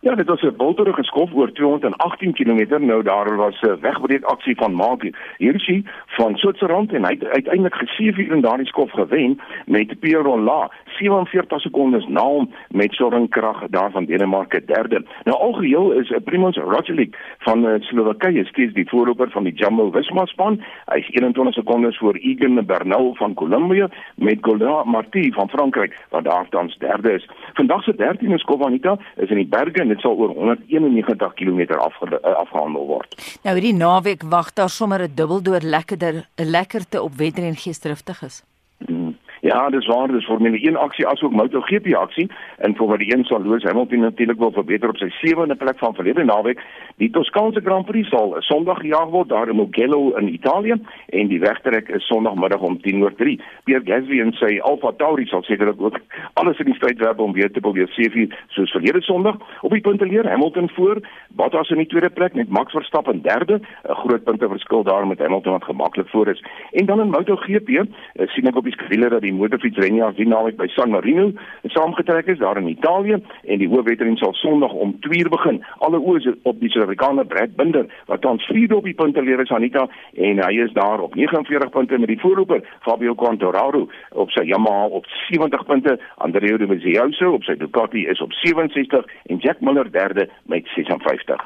[0.00, 2.86] Ja, dit was 'n bulderige skof oor 218 km.
[2.86, 7.74] Nou daar was 'n wegbreek aksie van Mark Hirschi van Switserland en hy het uiteindelik
[7.74, 13.64] ge-7 in daardie skof gewen met Pierre Rolla 47 sekondes na hom met Soren Krag
[13.70, 15.04] daar van Denemarke derde.
[15.24, 19.90] Nou algeheel is 'n Primoz Roglic van uh, Slowakye steeds die voorloper van die Jumbo
[19.90, 20.62] Visma span.
[20.84, 23.84] Hy is 21 sekondes voor Egan Bernal van Kolumbie
[24.14, 27.28] met Gola Marti van Frankryk wat daar tans derde is.
[27.52, 31.78] Vandag se 13de skof Anita is in die berge en dit sal oor 191 km
[31.78, 33.16] afge eh, afgehandel word.
[33.42, 38.44] Nou hierdie naweek wag daar sommer 'n dubbeldoor lekkerder 'n lekkerte op wedren geesdriftig is.
[38.86, 39.16] Hmm.
[39.40, 43.24] Ja, dis waar, dis Formule 1 aksie asook MotoGP aksie en vir wat die een
[43.24, 46.60] sal Lewis Hamilton natuurlik wil verbeter op sy sewende plek van verlede naweek.
[46.98, 50.74] Die Toskaanse Grand Prix sal Sondag gejaag word daar in Mugello in Italië
[51.14, 53.36] en die wegtrek is Sondagmiddag om 10:03.
[53.64, 56.00] Pierre Gasly en sy Alfa Tauri sal sekerlik ook
[56.34, 59.38] alles in die stryd werp om weer te probeer seëvier soos verlede Sondag.
[59.62, 63.60] Op die punte leer Hamilton voor, Bottas in die tweede plek met Max Verstappen derde,
[63.88, 66.44] 'n groot punte verskil daar met Hamilton wat gemaklik voor is.
[66.72, 70.56] En dan in MotoGP, eh, sien ek op die skedule dat die motorfietsrenjaer die naweek
[70.56, 71.32] by San Marino
[71.64, 75.64] saamgetrek is daar in Italië en die hoofwedren sal Sondag om 2uur begin.
[75.78, 79.44] Alle oë is op die Suid-Afrikaner Brad Binder wat tans vierde op die punte lewer
[79.44, 84.30] is Anita en hy is daar op 49 punte met die voorloper Fabio Quartararo op
[84.30, 85.98] sy Yamaha op 70 punte.
[86.16, 91.44] Andrea Dovizioso op sy Ducati is op 67 en Jack Miller derde met 56.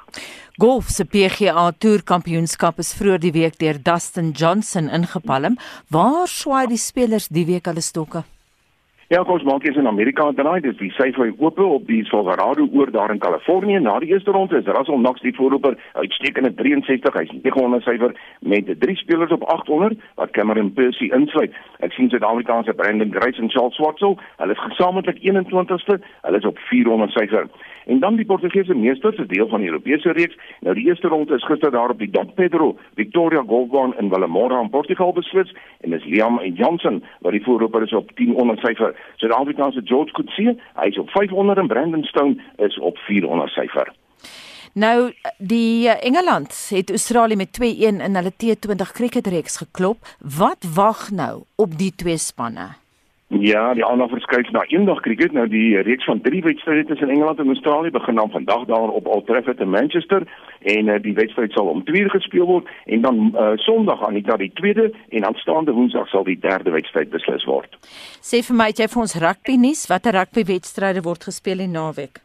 [0.61, 5.59] Golf se PGA Tour Kampioenskap is vroeër die week deur Dustin Johnson ingepalm.
[5.91, 8.23] Waar swaai die spelers die week hulle stokke?
[9.13, 12.89] Ja, ons maak eens in Amerika draai, dis die syfer oop op die Silverado oor
[12.95, 13.83] daar in Kalifornië.
[13.85, 18.71] Na die eerste ronde is Russell Knox die voorloper, uitstekende 63, hy's 900 syfer met
[18.81, 21.53] drie spelers op 800 wat Cameron Percy insluit.
[21.85, 26.65] Ek sien Suid-Afrikaanse Brandon Grace en Charles Swartsel, hulle is gesamentlik 21ste, hulle is op
[26.73, 27.53] 400 syfer.
[27.87, 30.37] En dan die Portugese meesters, 'n deel van die Europese reeks.
[30.61, 34.61] Nou die eerste ronde is gister daar op die Dom Pedro Victoria Golfbaan in Vilamora
[34.61, 38.95] in Portugal beslis en dis Liam Johnson wat die voorloper is op 1000 syfer.
[39.17, 43.93] Suid-Afrikaanse George Coetzee, hy is op 500 en Brandon Stone is op 400 syfer.
[44.73, 49.97] Nou die eh, Engeland het Australië met 2-1 in hulle T20 cricketreeks geklop.
[50.19, 52.82] Wat wag nou op die twee spanne?
[53.41, 55.33] Ja, die aandag verskuif na eendag kriket.
[55.33, 59.07] Nou die reeks van 3 wedstryde tussen Engeland en Australië begin dan vandag daar op
[59.07, 60.23] Old Trafford in Manchester
[60.61, 64.15] en uh, die wedstryd sal om 2 uur gespeel word en dan uh, Sondag aan
[64.15, 67.79] die tweede en aanstaande Woensdag sal die derde wedstryd beslis word.
[68.21, 72.21] Sê vir my, jy vir ons rugby nuus, watter rugby wedstryde word gespeel in naweek?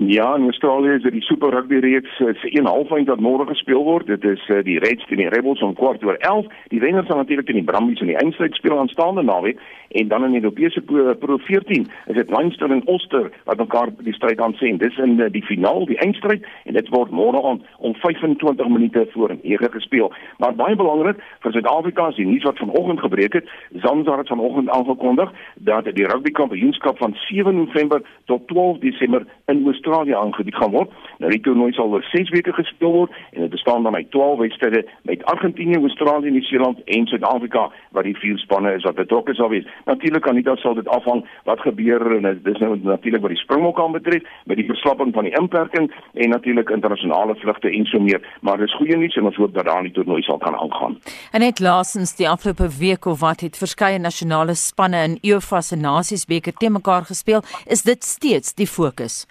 [0.00, 3.82] Ja, in Australië is dit die Super Rugby reeks se een halfeind wat môre gespeel
[3.82, 4.06] word.
[4.06, 6.46] Dit is uh, die Reds teen die Rebels om kwart oor 11.
[6.70, 9.58] Die wenners sal natuurlik teen die Brumbies in die eindstryd speel aanstaande naweek
[9.88, 13.90] en dan in die Europese Pro, Pro 14 is dit Leinster en Ulster wat mekaar
[14.04, 14.78] die stryd aan sien.
[14.78, 19.06] Dis in uh, die finaal, die eindstryd en dit word môre aan om 25 minute
[19.16, 20.12] voor 9 gespeel.
[20.38, 23.50] Maar baie belangrik vir Suid-Afrika is die nuus wat vanoggend gebreek het.
[23.82, 29.66] Zamzar het vanoggend aangekondig dat die rugby kampioenskap van 7 November tot 12 Desember in
[29.66, 30.90] Oost Australië aangebied gaan word.
[31.18, 34.38] Nou die toernooi sal oor 6 weke gespeel word en dit bestaan dan uit 12
[34.38, 39.48] wedstryde met Argentinië, Australië, Nieu-Seeland en Suid-Afrika wat die vier spanne is wat betrokke sal
[39.48, 39.66] wees.
[39.86, 43.80] Natuurlik kan dit sal dit afhang wat gebeur en dis nou natuurlik wat die springbok
[43.80, 48.20] aan betref met die verslapping van die inperking en natuurlik internasionale vlugte en so meer,
[48.40, 50.98] maar dis goeie nuus en ons hoop dat daar die toernooi sal kan aangaan.
[51.32, 55.76] En net laasens die afgelope week of wat het verskeie nasionale spanne in UEFA se
[55.76, 59.24] Nasiesbeker te mekaar gespeel, is dit steeds die fokus.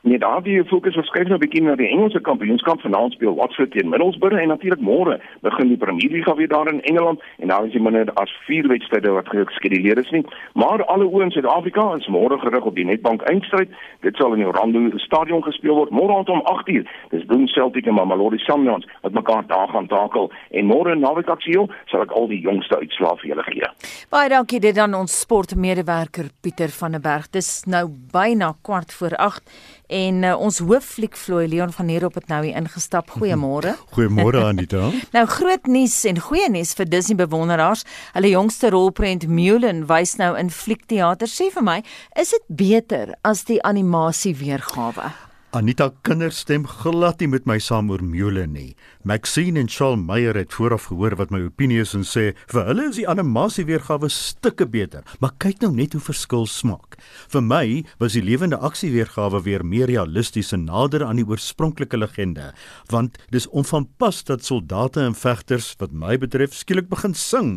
[0.00, 3.70] Nee, daar die fokus verskuif nou 'n bietjie na die Engelse kampioenskap vanaand speel Watford
[3.70, 7.66] teen Middlesbrough en natuurlik môre begin die Premier League weer daar in Engeland en daar
[7.66, 10.24] is jy minder as vier wedstryde wat geskeduleer is nie.
[10.52, 13.68] Maar alle oë in Suid-Afrika is môre gerig op die Nedbank eindstryd.
[14.00, 16.86] Dit sal in die Orlando Stadion gespeel word môre aand om 8uur.
[17.10, 21.58] Dis Bloem Celtic en Mamelodi Sundowns wat mekaar daar gaan takel en môre in Navigasie
[21.86, 23.66] sal ek al die jongste uitslae vir julle gee.
[24.10, 27.30] Baie dankie dit aan ons sportmedewerker Pieter van der Berg.
[27.30, 29.42] Dis nou byna kwart voor 8
[29.88, 33.10] en uh, ons hooffliek vloei Leon van hier op het nou hier ingestap.
[33.18, 33.76] Goeiemôre.
[33.96, 34.90] Goeiemôre Anita.
[35.16, 37.84] nou groot nuus en goeie nuus vir Disney bewonderaars.
[38.16, 41.30] Hulle jongste rolprent Mulan wys nou in fliekteater.
[41.30, 41.78] Sê vir my,
[42.20, 45.27] is dit beter as die animasie weergawe?
[45.56, 48.74] Anita kinderstem glad nie met my saam oor Mulan nie.
[49.08, 52.84] Maxine en Charles Meyer het vooraf gehoor wat my opinie is en sê vir hulle
[52.90, 55.06] is die animasie weergawe stukke beter.
[55.24, 57.00] Maar kyk nou net hoe verskil smaak.
[57.32, 57.64] Vir my
[57.96, 62.50] was die lewende aksie weergawe weer meer realisties en nader aan die oorspronklike legende,
[62.92, 67.54] want dis onvanpas dat soldate en vegters wat my betref skielik begin sing.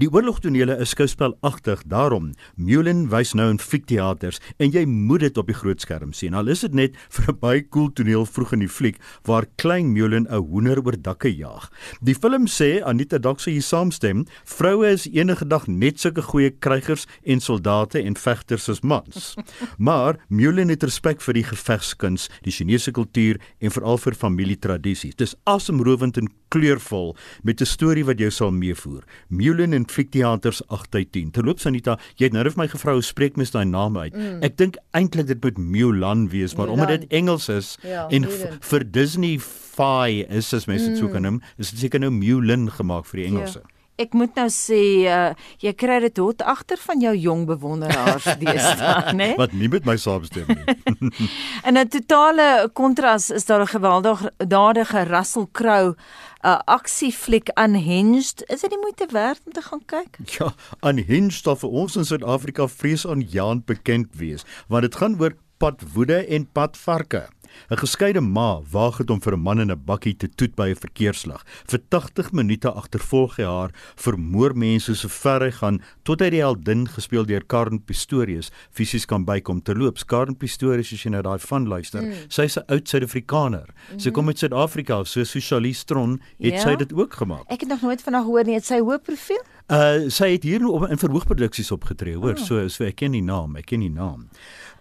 [0.00, 5.50] Die oorlogtonele is skouspelagtig, daarom Mulan wys nou in fikteaters en jy moet dit op
[5.50, 6.32] die groot skerm sien.
[6.32, 8.96] Al is dit net vir 'n baie cool toneel vroeg in die fliek
[9.28, 11.68] waar klein Mulan 'n hoender oor dakke jaag.
[12.00, 16.50] Die film sê Anita dalk sou hier saamstem, vroue is enige dag net sulke goeie
[16.50, 19.36] krygers en soldate en vegters as mans.
[19.78, 25.16] Maar Mulan het respek vir die gevegskuns, die Chinese kultuur en veral vir familietradisies.
[25.16, 29.02] Dis asemrowend en kleurvol met 'n storie wat jou sal meevoer.
[29.28, 31.30] Mulan en Fikteaters 8 uit 10.
[31.30, 34.14] Terloops Anita, jy het nou vir my gevra hoe spreek mens daai naam uit?
[34.14, 34.42] Mm.
[34.42, 36.80] Ek dink eintlik dit moet Mulan wees, maar Mulan.
[36.80, 38.26] omdat dit Engels is ja, en
[38.60, 41.00] vir Disney Fi is as mense dit mm.
[41.00, 43.36] so kan noem, is dit seker nou Mulan gemaak vir die ja.
[43.36, 43.62] Engelse.
[43.64, 43.79] Ja.
[44.00, 45.32] Ek moet nou sê uh,
[45.62, 49.30] jy kry dit hot agter van jou jong bewonderaars deesdae, né?
[49.40, 50.76] Wat nie met my saamstem nie.
[51.68, 58.44] In 'n totale kontras is daar 'n geweldige dadige Russell Crowe 'n uh, aksiefliek Unhinged.
[58.48, 60.18] Is dit die moeite werd om te gaan kyk?
[60.38, 65.20] Ja, Unhinged sal vir ons in Suid-Afrika vrees aan Jaan bekend wees, want dit gaan
[65.20, 67.28] oor padwoede en padvarke.
[67.70, 70.70] 'n Geskeide ma waag dit om vir 'n man in 'n bakkie te toet by
[70.70, 71.44] 'n verkeerslig.
[71.66, 76.42] Vir 80 minute agtervolg hy haar, vermoor mense so ver hy gaan tot hy die
[76.42, 79.98] heldin gespeel deur Karen Pistorius fisies kan bykom te loop.
[80.06, 82.12] Karen Pistorius as jy nou daai van luister, mm.
[82.28, 83.68] sy's 'n oud Suid-Afrikaner.
[83.68, 83.98] Mm -hmm.
[84.00, 84.14] Sy mhm.
[84.14, 86.60] kom uit Suid-Afrika, so Socialist Tron het ja?
[86.60, 87.44] sy dit ook gemaak.
[87.48, 88.54] Ek het nog nooit van haar gehoor nie.
[88.54, 89.42] Het sy hoë profiel?
[89.70, 92.34] Uh sy het hier op in verhoogproduksies opgetree, hoor.
[92.34, 92.44] Oh.
[92.44, 94.28] So so ek ken die naam, ek ken die naam.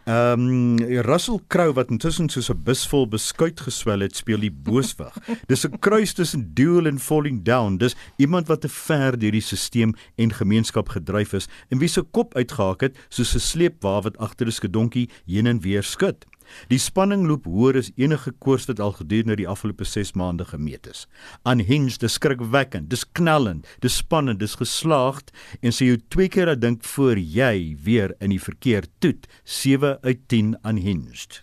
[0.10, 4.52] Ehm um, Russell Crowe wat intussen soos 'n bus vol beskuit geswel het, speel die
[4.52, 5.14] booswig.
[5.52, 7.78] Dis 'n kruis tussen Duel en Falling Down.
[7.78, 12.02] Dis iemand wat te ver deur die stelsel en gemeenskap gedryf is en wie se
[12.02, 16.26] kop uitgehaak het soos 'n sleepwa wat agter 'n skedonkie heen en weer skud.
[16.72, 20.88] Die spanning loop hoër as enige koers wat al gedurende die afgelope 6 maande gemeet
[20.90, 21.06] is.
[21.50, 26.62] Unhinged, dis skrikwekkend, dis knallend, dis spannend, dis geslaagd en sê jy twee keer dat
[26.64, 29.28] dink voor jy weer in die verkeer toet.
[29.44, 31.42] 7 uit 10 Unhinged.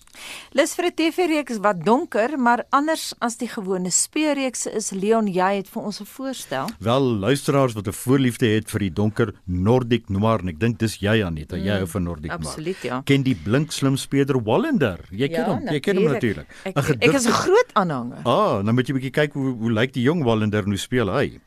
[0.52, 5.56] Lus vir 'n TV-reeks wat donker, maar anders as die gewone speurreekse is Leon, jy
[5.56, 6.68] het vir ons 'n voorstel.
[6.78, 10.98] Wel, luisteraars wat 'n voorliefde het vir die donker Nordic noir, en ek dink dis
[11.00, 12.40] jy Anita, mm, jy hou van Nordic noir.
[12.40, 13.02] Absoluut, ja.
[13.04, 15.00] Ken die blink slim speurder Wallander?
[15.10, 16.46] Jy ken ja, hom, jy ken hom natuurlik.
[16.64, 18.20] Ek, ek is 'n groot aanhanger.
[18.24, 21.08] Ah, nou moet jy 'n bietjie kyk hoe hoe lyk die jong Wallander nou speel
[21.08, 21.40] hy.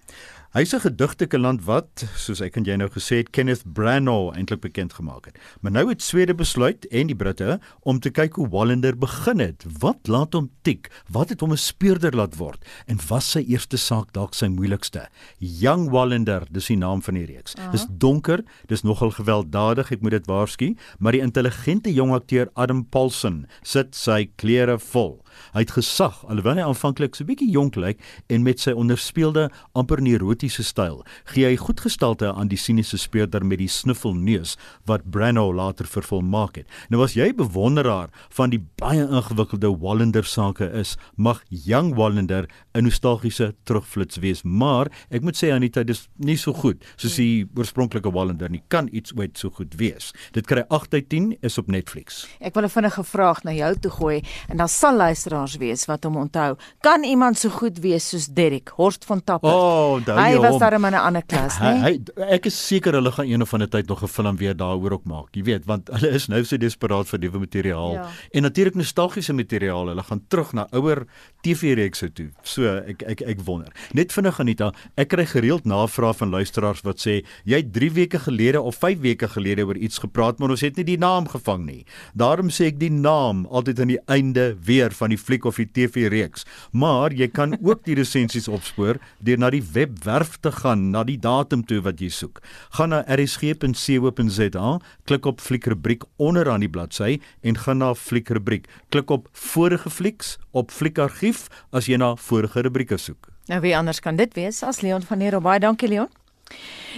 [0.50, 4.62] Hy's 'n gedigtelike land wat, soos ek en jy nou gesê het, Kenneth Branagh eintlik
[4.62, 5.38] bekend gemaak het.
[5.62, 9.64] Maar nou het Swede besluit en die Britte om te kyk hoe Wallander begin het.
[9.80, 10.90] Wat laat hom tik?
[11.08, 12.66] Wat het hom 'n speurder laat word?
[12.88, 15.08] En was sy eerste saak dalk sy moeilikste?
[15.38, 17.54] Young Wallander, dis die naam van die reeks.
[17.54, 17.72] Uh -huh.
[17.72, 22.86] Dis donker, dis nogal gewelddadig, ek moet dit waarsku, maar die intelligente jong akteur Adam
[22.90, 25.22] Paulson sit sy klere vol.
[25.54, 28.00] Hy het gesag alhoewel hy aanvanklik so bietjie jonk lyk
[28.30, 31.04] en met sy onderspeelde amper neurotiese styl,
[31.34, 34.56] gee hy goed gestalte aan die siniese speurder met die snuffelneus
[34.90, 36.68] wat Branagh later vervolmaak het.
[36.90, 42.84] Nou as jy bewonderaar van die baie ingewikkelde Wallander sake is, mag Young Wallander 'n
[42.84, 48.12] nostalgiese terugflits wees, maar ek moet sê Anita, dis nie so goed soos die oorspronklike
[48.12, 48.64] Wallander nie.
[48.68, 50.14] Kan iets ooit so goed wees?
[50.32, 52.28] Dit kry 8 uit 10 is op Netflix.
[52.40, 55.86] Ek wil 'n vinnige vraag na jou toe gooi en dan sal luister luisteraars wees
[55.86, 56.56] wat hom onthou.
[56.82, 59.52] Kan iemand so goed wees soos Derek Horst van Tapper?
[59.52, 61.82] Oh, hy was daar in 'n ander klas, né?
[61.82, 64.56] Hy, hy ek is seker hulle gaan een of ander tyd nog 'n film weer
[64.56, 65.30] daaroor ook maak.
[65.32, 68.08] Jy weet, want hulle is nou so desperaat vir nuwe materiaal ja.
[68.32, 69.88] en natuurlik nostalgiese materiaal.
[69.88, 71.06] Hulle gaan terug na ouer
[71.42, 72.30] TV-reekse toe.
[72.44, 73.72] So ek ek ek wonder.
[73.94, 78.62] Net vinnig Anita, ek kry gereeld navrae van luisteraars wat sê jy 3 weke gelede
[78.62, 81.86] of 5 weke gelede oor iets gepraat, maar ons het nie die naam gevang nie.
[82.14, 85.68] Daarom sê ek die naam altyd aan die einde weer van die fliek of die
[85.68, 86.46] TV-reeks.
[86.72, 91.18] Maar jy kan ook die resensies opspoor deur na die webwerf te gaan, na die
[91.20, 92.42] datum toe wat jy soek.
[92.78, 98.70] Gaan na rsg.co.za, klik op fliekrubriek onderaan die bladsy en gaan na fliekrubriek.
[98.90, 103.30] Klik op vorige flieks op fliekargief as jy na vorige rubrieke soek.
[103.50, 105.60] Nou wie anders kan dit wees as Leon van der Rooi.
[105.60, 106.19] Dankie Leon.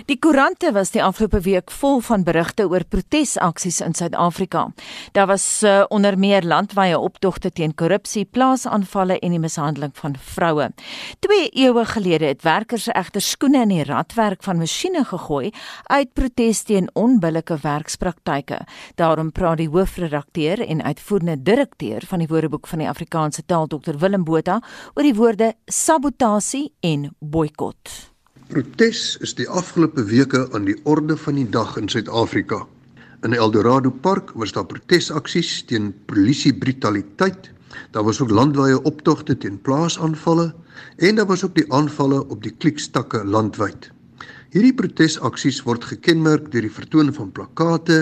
[0.05, 4.63] Die koerante was die afgelope week vol van berigte oor protesaksies in Suid-Afrika.
[5.11, 10.69] Daar was uh, onder meer landwyse optogte teen korrupsie, plaasaanvalle en die mishandeling van vroue.
[11.19, 15.51] 2 eeue gelede het werkers egter skoene in die radwerk van masjiene gegooi
[15.91, 18.61] uit protes teen onbillike werkspraktyke.
[18.95, 23.99] Daarom praat die hoofredakteur en uitvoerende direkteur van die Woordeboek van die Afrikaanse taal, Dr
[23.99, 24.61] Willem Botha,
[24.95, 28.10] oor die woorde sabotasie en boikot.
[28.51, 32.57] Protes is die afgelope weke aan die orde van die dag in Suid-Afrika.
[33.23, 37.47] In Eldorado Park was daar protesaksies teen polisie brutaliteit.
[37.95, 40.49] Daar was ook landwyse optogte teen plaasaanvalle
[40.97, 43.87] en daar was ook die aanvalle op die klikstakke landwyd.
[44.51, 47.99] Hierdie protesaksies word gekenmerk deur die vertoon van plakate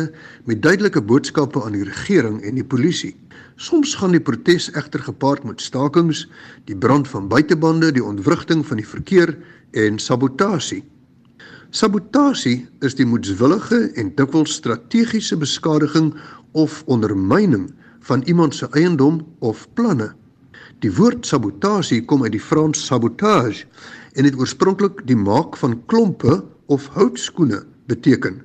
[0.49, 3.11] met duidelike boodskappe aan die regering en die polisie.
[3.61, 6.23] Soms gaan die protes egter gepaard met stakings,
[6.65, 9.35] die brand van buitebande, die ontwrigting van die verkeer
[9.77, 10.81] en sabotasie.
[11.69, 16.15] Sabotasie is die moedswillige en dikwels strategiese beskadiging
[16.57, 17.69] of ondermyning
[18.09, 20.15] van iemand se eiendom of planne.
[20.81, 23.67] Die woord sabotasie kom uit die Frans sabotage
[24.13, 28.41] en dit oorspronklik die maak van klompe of houtskoene beteken.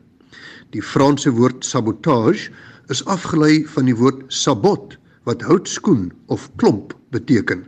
[0.70, 2.50] Die Franse woord sabotage
[2.88, 7.64] is afgelei van die woord sabot wat houtskoen of klomp beteken.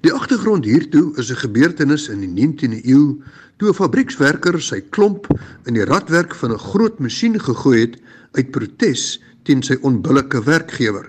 [0.00, 3.20] Die agtergrond hiertoe is 'n gebeurtenis in die 19de eeu
[3.56, 5.28] Toe 'n fabriekswerker sy klomp
[5.68, 7.94] in die radwerk van 'n groot masjien gegooi het
[8.34, 11.06] uit protes teen sy onbillike werkgewer.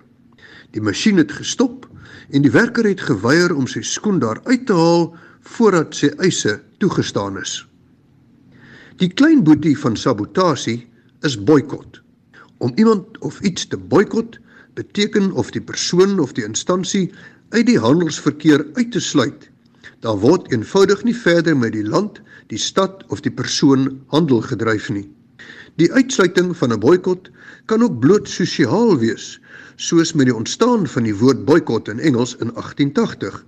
[0.71, 1.89] Die masjien het gestop
[2.29, 6.57] en die werker het geweier om sy skoen daar uit te haal voordat sy eise
[6.81, 7.61] toegestaan is.
[9.01, 10.85] Die klein boetie van sabotasie
[11.27, 12.01] is boikot.
[12.57, 14.39] Om iemand of iets te boikot
[14.73, 17.09] beteken of die persoon of die instansie
[17.49, 19.49] uit die handelsverkeer uit te sluit.
[20.03, 22.21] Daar word eenvoudig nie verder met die land,
[22.51, 25.07] die stad of die persoon handel gedryf nie.
[25.79, 27.29] Die uitsluiting van 'n boikot
[27.65, 29.39] kan ook bloot sosiaal wees,
[29.75, 33.43] soos met die ontstaan van die woord boikot in Engels in 1880.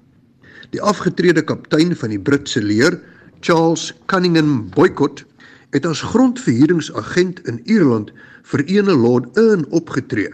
[0.75, 2.99] Die afgetrede kaptein van die Britse leer,
[3.39, 5.23] Charles Cunningham Boycott,
[5.71, 8.11] het as grondverhuuringsagent in Ierland
[8.51, 10.33] vir ene Lord Earn opgetree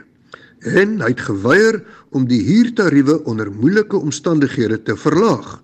[0.64, 1.82] en hy het geweier
[2.16, 5.58] om die huurtariewe onder moeilike omstandighede te verlaag.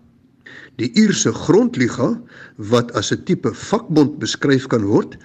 [0.76, 2.20] Die Ierse Grondliga,
[2.57, 5.17] wat as 'n tipe vakbond beskryf kan word,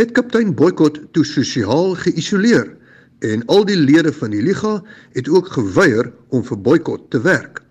[0.00, 2.76] het kaptein Boycott toe sosiaal geïsoleer
[3.20, 4.82] en al die lede van die liga
[5.12, 7.67] het ook geweier om vir Boycott te werk.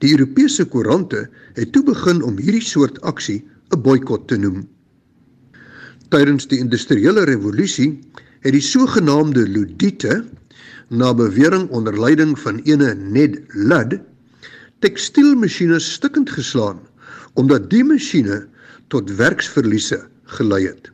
[0.00, 4.68] Die Europese koerante het toe begin om hierdie soort aksie 'n boikot te noem.
[6.08, 8.00] Tydens die industriële revolusie
[8.40, 10.24] het die sogenaamde Ludiete
[10.88, 14.00] na bewering onder leiding van ene Ned Ludd
[14.80, 16.80] tekstielmasjiene stukkend geslaan
[17.34, 18.46] omdat die masjiene
[18.88, 20.90] tot werksverliese gelei het.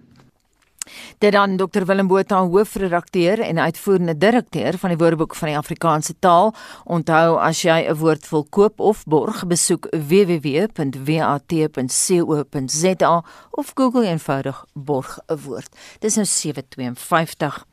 [1.18, 6.14] Dit dan Dr Willem Botha, hoofredakteur en uitvoerende direkteur van die Woordeboek van die Afrikaanse
[6.18, 6.54] Taal.
[6.84, 10.74] Onthou as jy 'n woord wil koop of borg, besoek www.wat.co.za
[13.50, 15.76] of Google eenvoudig borg 'n woord.
[15.98, 17.64] Dis nou 752.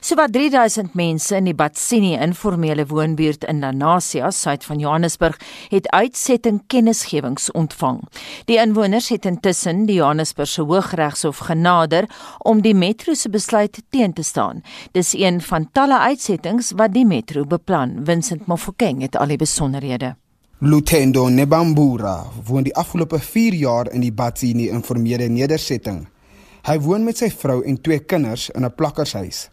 [0.00, 5.38] Sowat 3000 mense in die Batsini informele woonbuurt in Nanasia, suid van Johannesburg,
[5.68, 8.00] het uitsetting kennisgewings ontvang.
[8.50, 12.08] Die inwoners het intussen die Johannesburgse Hooggeregshof genader
[12.38, 14.62] om die metro se besluit teen te staan.
[14.92, 18.00] Dis een van talle uitsettings wat die metro beplan.
[18.04, 20.16] Vincent Mofokeng het al die besonderhede.
[20.62, 26.11] Lutendo Nebambura woon die afgelope 4 jaar in die Batsini informele nedersetting.
[26.62, 29.50] Hy woon met sy vrou en twee kinders in 'n plakkershuis.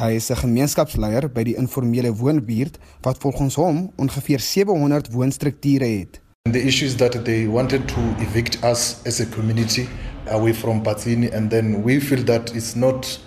[0.00, 6.20] Hy is 'n gemeenskapsleier by die informele woonbuurt wat volgens hom ongeveer 700 woonstrukture het.
[6.50, 9.86] The issue is that they wanted to evict us as a community
[10.30, 13.20] away from Batsini and then we feel that it's not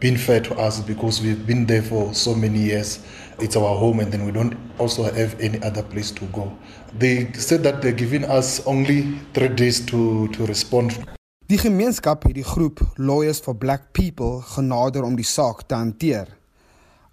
[0.00, 2.98] been fair to us because we've been there for so many years.
[3.38, 6.50] It's our home and then we don't also have any other place to go.
[6.98, 9.04] They said that they're giving us only
[9.34, 10.98] 3 days to to respond.
[11.46, 16.32] Die gemeenskap het die groep Lawyers for Black People genader om die saak te hanteer.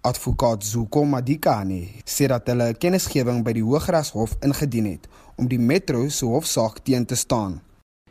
[0.02, 5.06] Advokaat Zuko Madikani sê dat hulle 'n kennisgewing by die Hooggeregshof ingedien het
[5.38, 7.60] om die metro se hofsaak teen te staan.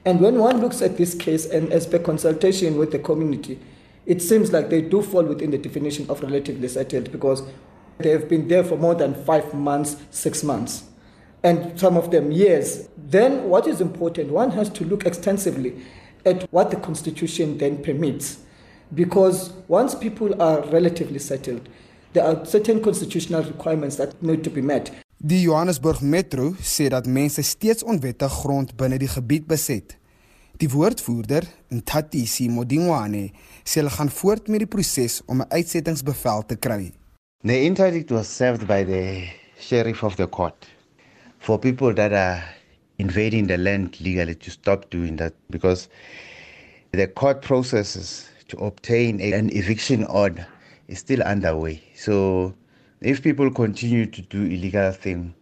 [0.05, 3.57] And when one looks at this case and as per consultation with the community,
[4.05, 7.43] it seems like they do fall within the definition of relatively settled because
[7.97, 10.83] they have been there for more than five months, six months,
[11.43, 12.87] and some of them years.
[13.11, 15.73] Then, what is important, one has to look extensively
[16.25, 18.37] at what the Constitution then permits.
[18.93, 21.67] Because once people are relatively settled,
[22.13, 24.91] there are certain constitutional requirements that need to be met.
[25.17, 29.95] Die Johannesburg Metro sê dat mense steeds onwettig grond binne die gebied beset.
[30.59, 33.29] Die woordvoerder, Ntatisi Modingwane,
[33.63, 36.91] sê hulle gaan voort met die proses om 'n uitsettingsbevel te kry.
[37.43, 39.27] The interdict was served by the
[39.59, 40.67] sheriff of the court
[41.39, 42.43] for people that are
[43.03, 45.89] invading the land legally to stop doing that because
[46.91, 50.47] the court processes to obtain an eviction order
[50.87, 51.83] is still underway.
[51.95, 52.53] So
[53.01, 55.33] if people continue to do illegal things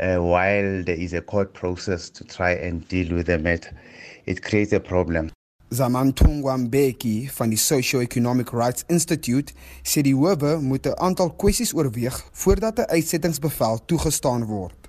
[0.00, 3.72] uh, while there is a court process to try and deal with the matter,
[4.26, 5.30] it creates a problem.
[5.70, 9.52] Zamantungwa Mbeki van die Socio-Economic Rights Institute
[9.82, 14.85] sê die howe moet 'n aantal kwessies oorweeg voordat 'n uitsettingsbevel toegestaan word.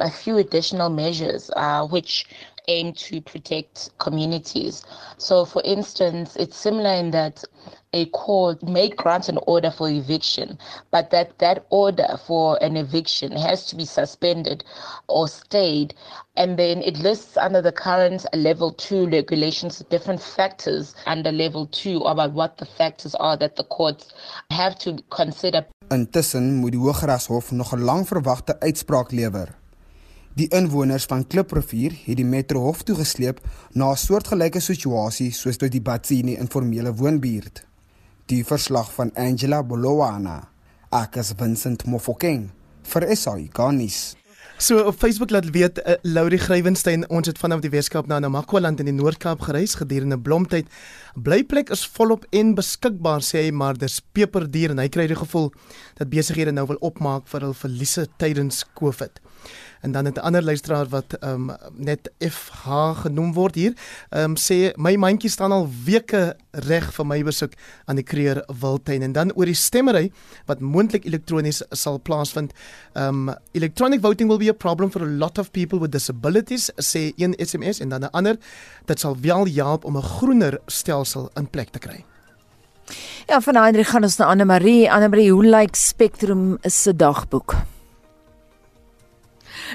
[0.00, 2.26] A few additional measures uh, which
[2.68, 4.84] aim to protect communities.
[5.16, 7.42] So, for instance, it's similar in that
[7.94, 10.58] a court may grant an order for eviction,
[10.90, 14.62] but that that order for an eviction has to be suspended
[15.08, 15.94] or stayed.
[16.36, 21.98] And then it lists under the current level two regulations different factors under level two
[22.00, 24.12] about what the factors are that the courts
[24.50, 25.66] have to consider.
[25.88, 29.56] Intussen moet die Hooggeregshof nog 'n lang verwagte uitspraak lewer.
[30.38, 33.40] Die inwoners van Kliprivier het die Metro Hof toe gesleep
[33.72, 37.66] na 'n soortgelyke situasie soos by die Batsini informele woonbuurt.
[38.26, 40.48] Die verslag van Angela Bolowana,
[40.90, 42.50] Akas Vincent Mofokeng
[42.82, 44.14] vir SAI Garnis.
[44.58, 48.80] So op Facebook laat weet uh, Laurie Grywenstein ons het vanaf die Weskaap na Namakwaland
[48.80, 50.66] in die Noord-Kaap gereis gedurende blomtyd.
[51.14, 55.52] Blyplek is volop en beskikbaar sê hy, maar dis peperduur en hy kry die gevoel
[55.94, 59.20] dat besighede nou wil opmaak vir hul verliese tydens Covid
[59.80, 62.66] en dan 'n ander luisteraar wat ehm um, net FH
[63.02, 63.72] genoem word hier,
[64.10, 67.52] ehm um, sê my mandjie staan al weke reg vir my besoek
[67.84, 70.10] aan die Kreer Wildtuin en dan oor die stemmery
[70.46, 72.52] wat moontlik elektronies sal plaasvind.
[72.94, 76.70] Ehm um, electronic voting will be a problem for a lot of people with disabilities
[76.76, 78.36] sê een SMS en dan 'n ander
[78.84, 82.04] dit sal wel help om 'n groener stelsel in plek te kry.
[83.26, 84.90] Ja, van Hendrik gaan ons na Anne Marie.
[84.90, 87.54] Anne Marie, hoe lyk Spectrum se dagboek?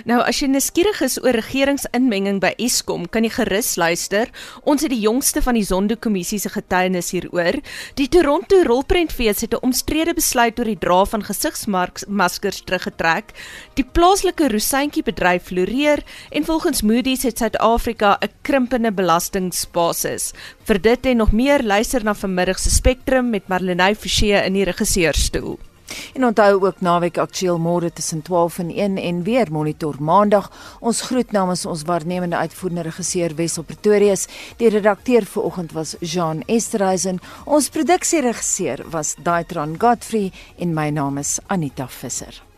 [0.05, 4.29] Nou as jy nuuskierig is oor regeringsinmenging by Eskom, kan jy gerus luister.
[4.65, 7.59] Ons het die jongste van die Zondo-kommissie se getuienis hieroor.
[7.99, 13.33] Die Toronto Rolprentfees het 'n omstrede besluit oor die dra van gesigsmaskers teruggetrek.
[13.75, 20.33] Die plaaslike rosyntjie bedryf floreer en volgens Moody's het Suid-Afrika 'n krimpende belastingbasis.
[20.63, 24.63] Vir dit en nog meer luister na vanmiddag se Spectrum met Marlenae Forsie in die
[24.63, 25.72] regisseurstoel.
[26.13, 30.51] En onthou ook naweek aktueel môre tussen 12 en 1 en weer monitor maandag.
[30.79, 34.27] Ons groet namens ons waarnemende uitvoerende regisseur Wessel Pretorius.
[34.57, 37.19] Die redakteur vir oggend was Jean Esterhuizen.
[37.45, 42.52] Ons produksieregisseur was Daitron Godfrey en my naam is Anita Visser.